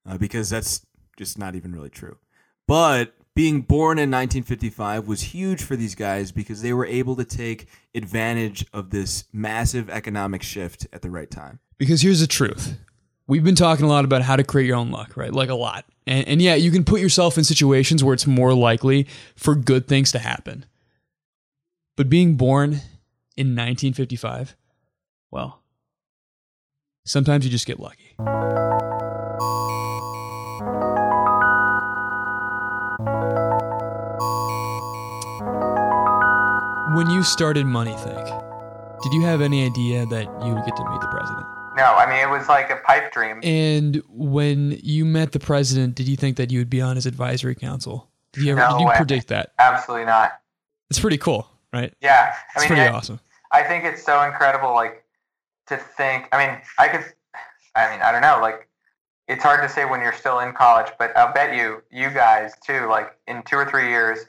uh, 0.06 0.18
because 0.18 0.50
that's 0.50 0.84
just 1.16 1.38
not 1.38 1.54
even 1.54 1.72
really 1.72 1.90
true. 1.90 2.18
But 2.66 3.14
being 3.34 3.62
born 3.62 3.98
in 3.98 4.10
1955 4.10 5.06
was 5.06 5.22
huge 5.22 5.62
for 5.62 5.74
these 5.74 5.94
guys 5.94 6.32
because 6.32 6.62
they 6.62 6.72
were 6.72 6.86
able 6.86 7.16
to 7.16 7.24
take 7.24 7.66
advantage 7.94 8.66
of 8.72 8.90
this 8.90 9.24
massive 9.32 9.88
economic 9.88 10.42
shift 10.42 10.86
at 10.92 11.02
the 11.02 11.10
right 11.10 11.30
time. 11.30 11.58
Because 11.78 12.02
here's 12.02 12.20
the 12.20 12.26
truth. 12.26 12.78
We've 13.26 13.44
been 13.44 13.54
talking 13.54 13.86
a 13.86 13.88
lot 13.88 14.04
about 14.04 14.22
how 14.22 14.36
to 14.36 14.44
create 14.44 14.66
your 14.66 14.76
own 14.76 14.90
luck, 14.90 15.16
right? 15.16 15.32
Like 15.32 15.48
a 15.48 15.54
lot. 15.54 15.86
And, 16.06 16.26
and 16.28 16.42
yeah, 16.42 16.54
you 16.54 16.70
can 16.70 16.84
put 16.84 17.00
yourself 17.00 17.38
in 17.38 17.44
situations 17.44 18.04
where 18.04 18.12
it's 18.12 18.26
more 18.26 18.52
likely 18.52 19.06
for 19.36 19.54
good 19.54 19.88
things 19.88 20.12
to 20.12 20.18
happen. 20.18 20.66
But 21.96 22.08
being 22.08 22.36
born 22.36 22.72
in 23.36 23.54
1955, 23.56 24.56
well, 25.30 25.62
sometimes 27.04 27.44
you 27.44 27.50
just 27.50 27.66
get 27.66 27.80
lucky. 27.80 28.16
When 37.02 37.10
you 37.10 37.24
started 37.24 37.66
MoneyThink, 37.66 39.02
did 39.02 39.12
you 39.12 39.22
have 39.22 39.40
any 39.40 39.66
idea 39.66 40.06
that 40.06 40.22
you 40.46 40.54
would 40.54 40.64
get 40.64 40.76
to 40.76 40.88
meet 40.88 41.00
the 41.00 41.08
president? 41.08 41.44
No, 41.76 41.82
I 41.82 42.06
mean 42.08 42.20
it 42.20 42.30
was 42.30 42.48
like 42.48 42.70
a 42.70 42.76
pipe 42.76 43.12
dream. 43.12 43.40
And 43.42 44.00
when 44.08 44.78
you 44.84 45.04
met 45.04 45.32
the 45.32 45.40
president, 45.40 45.96
did 45.96 46.06
you 46.06 46.14
think 46.14 46.36
that 46.36 46.52
you 46.52 46.60
would 46.60 46.70
be 46.70 46.80
on 46.80 46.94
his 46.94 47.04
advisory 47.04 47.56
council? 47.56 48.08
Did 48.32 48.44
you 48.44 48.52
ever 48.52 48.60
No 48.60 48.78
did 48.78 48.82
you 48.82 48.86
way. 48.86 48.96
predict 48.96 49.26
that? 49.28 49.52
Absolutely 49.58 50.06
not. 50.06 50.38
It's 50.90 51.00
pretty 51.00 51.18
cool, 51.18 51.48
right? 51.72 51.92
Yeah, 52.00 52.34
I 52.34 52.38
It's 52.54 52.62
mean, 52.62 52.66
pretty 52.68 52.82
I, 52.82 52.92
awesome. 52.92 53.18
I 53.50 53.64
think 53.64 53.82
it's 53.82 54.04
so 54.04 54.22
incredible, 54.22 54.72
like 54.72 55.04
to 55.66 55.78
think. 55.78 56.28
I 56.30 56.46
mean, 56.46 56.56
I 56.78 56.86
could. 56.86 57.04
I 57.74 57.90
mean, 57.90 58.00
I 58.00 58.12
don't 58.12 58.22
know. 58.22 58.38
Like, 58.40 58.68
it's 59.26 59.42
hard 59.42 59.60
to 59.62 59.68
say 59.68 59.86
when 59.86 59.98
you're 60.02 60.12
still 60.12 60.38
in 60.38 60.52
college, 60.52 60.92
but 61.00 61.16
I'll 61.16 61.34
bet 61.34 61.56
you, 61.56 61.82
you 61.90 62.10
guys 62.10 62.52
too. 62.64 62.86
Like 62.88 63.16
in 63.26 63.42
two 63.42 63.56
or 63.56 63.68
three 63.68 63.88
years, 63.88 64.20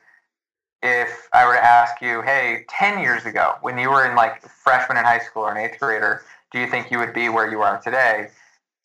if 0.84 1.30
I 1.32 1.48
were 1.48 1.54
to 1.54 1.64
ask 1.64 2.02
you, 2.02 2.22
hey, 2.22 2.66
ten 2.70 3.00
years 3.00 3.26
ago, 3.26 3.56
when 3.62 3.78
you 3.78 3.90
were 3.90 4.06
in 4.06 4.16
like 4.16 4.46
freshman 4.48 4.98
in 4.98 5.06
high 5.06 5.20
school 5.20 5.44
or 5.44 5.52
an 5.52 5.58
eighth 5.58 5.80
grader, 5.80 6.24
do 6.52 6.60
you 6.60 6.68
think 6.68 6.92
you 6.92 7.00
would 7.00 7.14
be 7.14 7.30
where 7.30 7.50
you 7.50 7.62
are 7.62 7.80
today? 7.82 8.28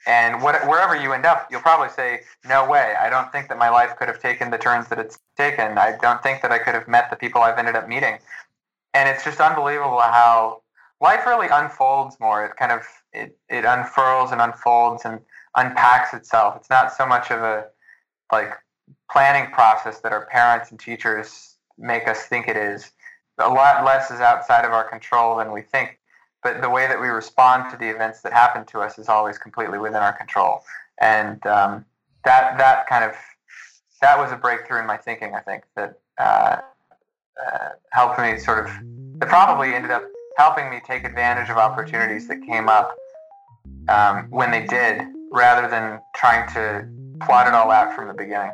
And 0.07 0.41
what, 0.41 0.67
wherever 0.69 0.95
you 0.95 1.13
end 1.13 1.27
up, 1.27 1.49
you'll 1.51 1.61
probably 1.61 1.89
say, 1.89 2.21
no 2.49 2.67
way. 2.71 2.95
I 2.99 3.11
don't 3.11 3.31
think 3.33 3.49
that 3.49 3.59
my 3.59 3.69
life 3.69 3.97
could 3.99 4.07
have 4.07 4.21
taken 4.21 4.51
the 4.51 4.57
turns 4.57 4.89
that 4.89 4.99
it's 5.01 5.19
taken. 5.37 5.77
I 5.77 5.99
don't 6.01 6.23
think 6.23 6.41
that 6.43 6.53
I 6.53 6.59
could 6.59 6.75
have 6.75 6.87
met 6.87 7.11
the 7.11 7.17
people 7.17 7.43
I've 7.43 7.59
ended 7.59 7.75
up 7.75 7.89
meeting. 7.89 8.19
And 8.95 9.09
it's 9.09 9.25
just 9.25 9.41
unbelievable 9.41 10.01
how 10.01 10.63
life 11.01 11.27
really 11.27 11.49
unfolds 11.51 12.19
more. 12.21 12.47
It 12.47 12.57
kind 12.57 12.73
of 12.73 12.83
it, 13.13 13.37
it 13.49 13.65
unfurls 13.65 14.31
and 14.31 14.41
unfolds 14.41 15.05
and 15.05 15.21
unpacks 15.57 16.15
itself. 16.15 16.55
It's 16.57 16.71
not 16.71 16.93
so 16.93 17.05
much 17.05 17.31
of 17.33 17.41
a 17.43 17.67
like 18.33 18.53
planning 19.11 19.51
process 19.51 19.99
that 20.01 20.13
our 20.13 20.27
parents 20.27 20.71
and 20.71 20.79
teachers 20.79 21.48
make 21.79 22.09
us 22.09 22.25
think 22.25 22.49
it 22.49 22.57
is. 22.57 22.91
A 23.39 23.49
lot 23.49 23.85
less 23.85 24.11
is 24.11 24.21
outside 24.21 24.65
of 24.65 24.73
our 24.73 24.89
control 24.89 25.37
than 25.37 25.53
we 25.53 25.63
think. 25.63 25.99
But 26.43 26.61
the 26.61 26.71
way 26.71 26.87
that 26.87 27.01
we 27.01 27.09
respond 27.09 27.71
to 27.71 27.77
the 27.77 27.89
events 27.89 28.21
that 28.23 28.33
happen 28.33 28.65
to 28.67 28.81
us 28.81 28.99
is 28.99 29.09
always 29.09 29.39
completely 29.39 29.79
within 29.79 30.03
our 30.03 30.13
control. 30.13 30.63
And 31.01 31.45
um, 31.47 31.85
that 32.25 32.59
that 32.59 32.87
kind 32.87 33.05
of 33.05 33.15
that 34.01 34.19
was 34.19 34.31
a 34.31 34.37
breakthrough 34.37 34.81
in 34.81 34.87
my 34.87 34.97
thinking. 34.97 35.35
I 35.35 35.41
think 35.41 35.65
that 35.75 35.99
uh, 36.19 36.59
uh, 37.45 37.69
helped 37.91 38.19
me 38.21 38.39
sort 38.39 38.65
of. 38.65 38.71
Probably 39.21 39.75
ended 39.75 39.91
up 39.91 40.05
helping 40.37 40.71
me 40.71 40.81
take 40.87 41.05
advantage 41.05 41.51
of 41.51 41.57
opportunities 41.57 42.29
that 42.29 42.41
came 42.47 42.69
up 42.69 42.97
um, 43.89 44.27
when 44.31 44.53
they 44.53 44.65
did, 44.65 45.03
rather 45.33 45.69
than 45.69 46.01
trying 46.15 46.49
to 46.55 46.89
plot 47.21 47.49
it 47.49 47.55
all 47.55 47.71
out 47.73 47.95
from 47.95 48.07
the 48.07 48.15
beginning. 48.15 48.53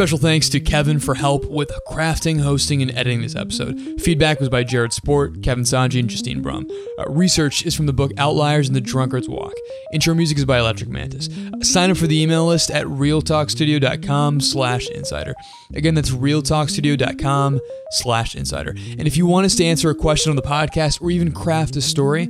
Special 0.00 0.16
thanks 0.16 0.48
to 0.48 0.60
Kevin 0.60 0.98
for 0.98 1.14
help 1.14 1.44
with 1.44 1.70
crafting, 1.86 2.40
hosting, 2.40 2.80
and 2.80 2.90
editing 2.92 3.20
this 3.20 3.36
episode. 3.36 4.00
Feedback 4.00 4.40
was 4.40 4.48
by 4.48 4.64
Jarrod 4.64 4.94
Sport, 4.94 5.42
Kevin 5.42 5.64
Sanji, 5.64 6.00
and 6.00 6.08
Justine 6.08 6.42
Brumm. 6.42 6.64
Uh, 6.98 7.04
research 7.10 7.66
is 7.66 7.74
from 7.74 7.84
the 7.84 7.92
book 7.92 8.10
Outliers 8.16 8.66
and 8.66 8.74
the 8.74 8.80
Drunkard's 8.80 9.28
Walk. 9.28 9.52
Intro 9.92 10.14
music 10.14 10.38
is 10.38 10.46
by 10.46 10.58
Electric 10.58 10.88
Mantis. 10.88 11.28
Uh, 11.28 11.62
sign 11.62 11.90
up 11.90 11.98
for 11.98 12.06
the 12.06 12.18
email 12.18 12.46
list 12.46 12.70
at 12.70 12.86
realtalkstudio.com 12.86 14.40
slash 14.40 14.88
insider. 14.88 15.34
Again, 15.74 15.94
that's 15.94 16.12
realtalkstudio.com 16.12 17.60
slash 17.90 18.34
insider. 18.34 18.70
And 18.70 19.06
if 19.06 19.18
you 19.18 19.26
want 19.26 19.44
us 19.44 19.54
to 19.56 19.66
answer 19.66 19.90
a 19.90 19.94
question 19.94 20.30
on 20.30 20.36
the 20.36 20.40
podcast 20.40 21.02
or 21.02 21.10
even 21.10 21.30
craft 21.30 21.76
a 21.76 21.82
story, 21.82 22.26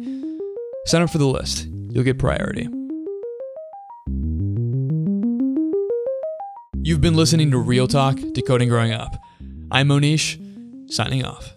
sign 0.86 1.02
up 1.02 1.10
for 1.10 1.18
the 1.18 1.28
list. 1.28 1.68
You'll 1.90 2.02
get 2.02 2.18
priority. 2.18 2.68
You've 6.82 7.02
been 7.02 7.14
listening 7.14 7.50
to 7.50 7.58
Real 7.58 7.86
Talk, 7.86 8.18
Decoding 8.32 8.70
Growing 8.70 8.92
Up. 8.92 9.14
I'm 9.70 9.88
Mohnish, 9.88 10.90
signing 10.90 11.26
off. 11.26 11.54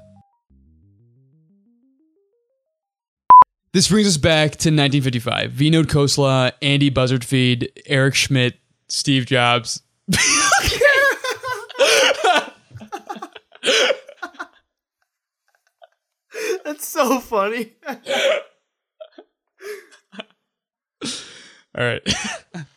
This 3.72 3.88
brings 3.88 4.08
us 4.10 4.18
back 4.18 4.52
to 4.52 4.70
1955. 4.70 5.52
Vinod 5.52 5.86
Khosla, 5.86 6.52
Andy 6.62 6.92
Buzzardfeed, 6.92 7.70
Eric 7.86 8.16
Schmidt, 8.16 8.58
Steve 8.90 9.26
Jobs. 9.26 9.82
That's 16.66 16.86
so 16.86 17.22
funny. 17.22 17.72
All 21.76 21.86
right. 21.86 22.02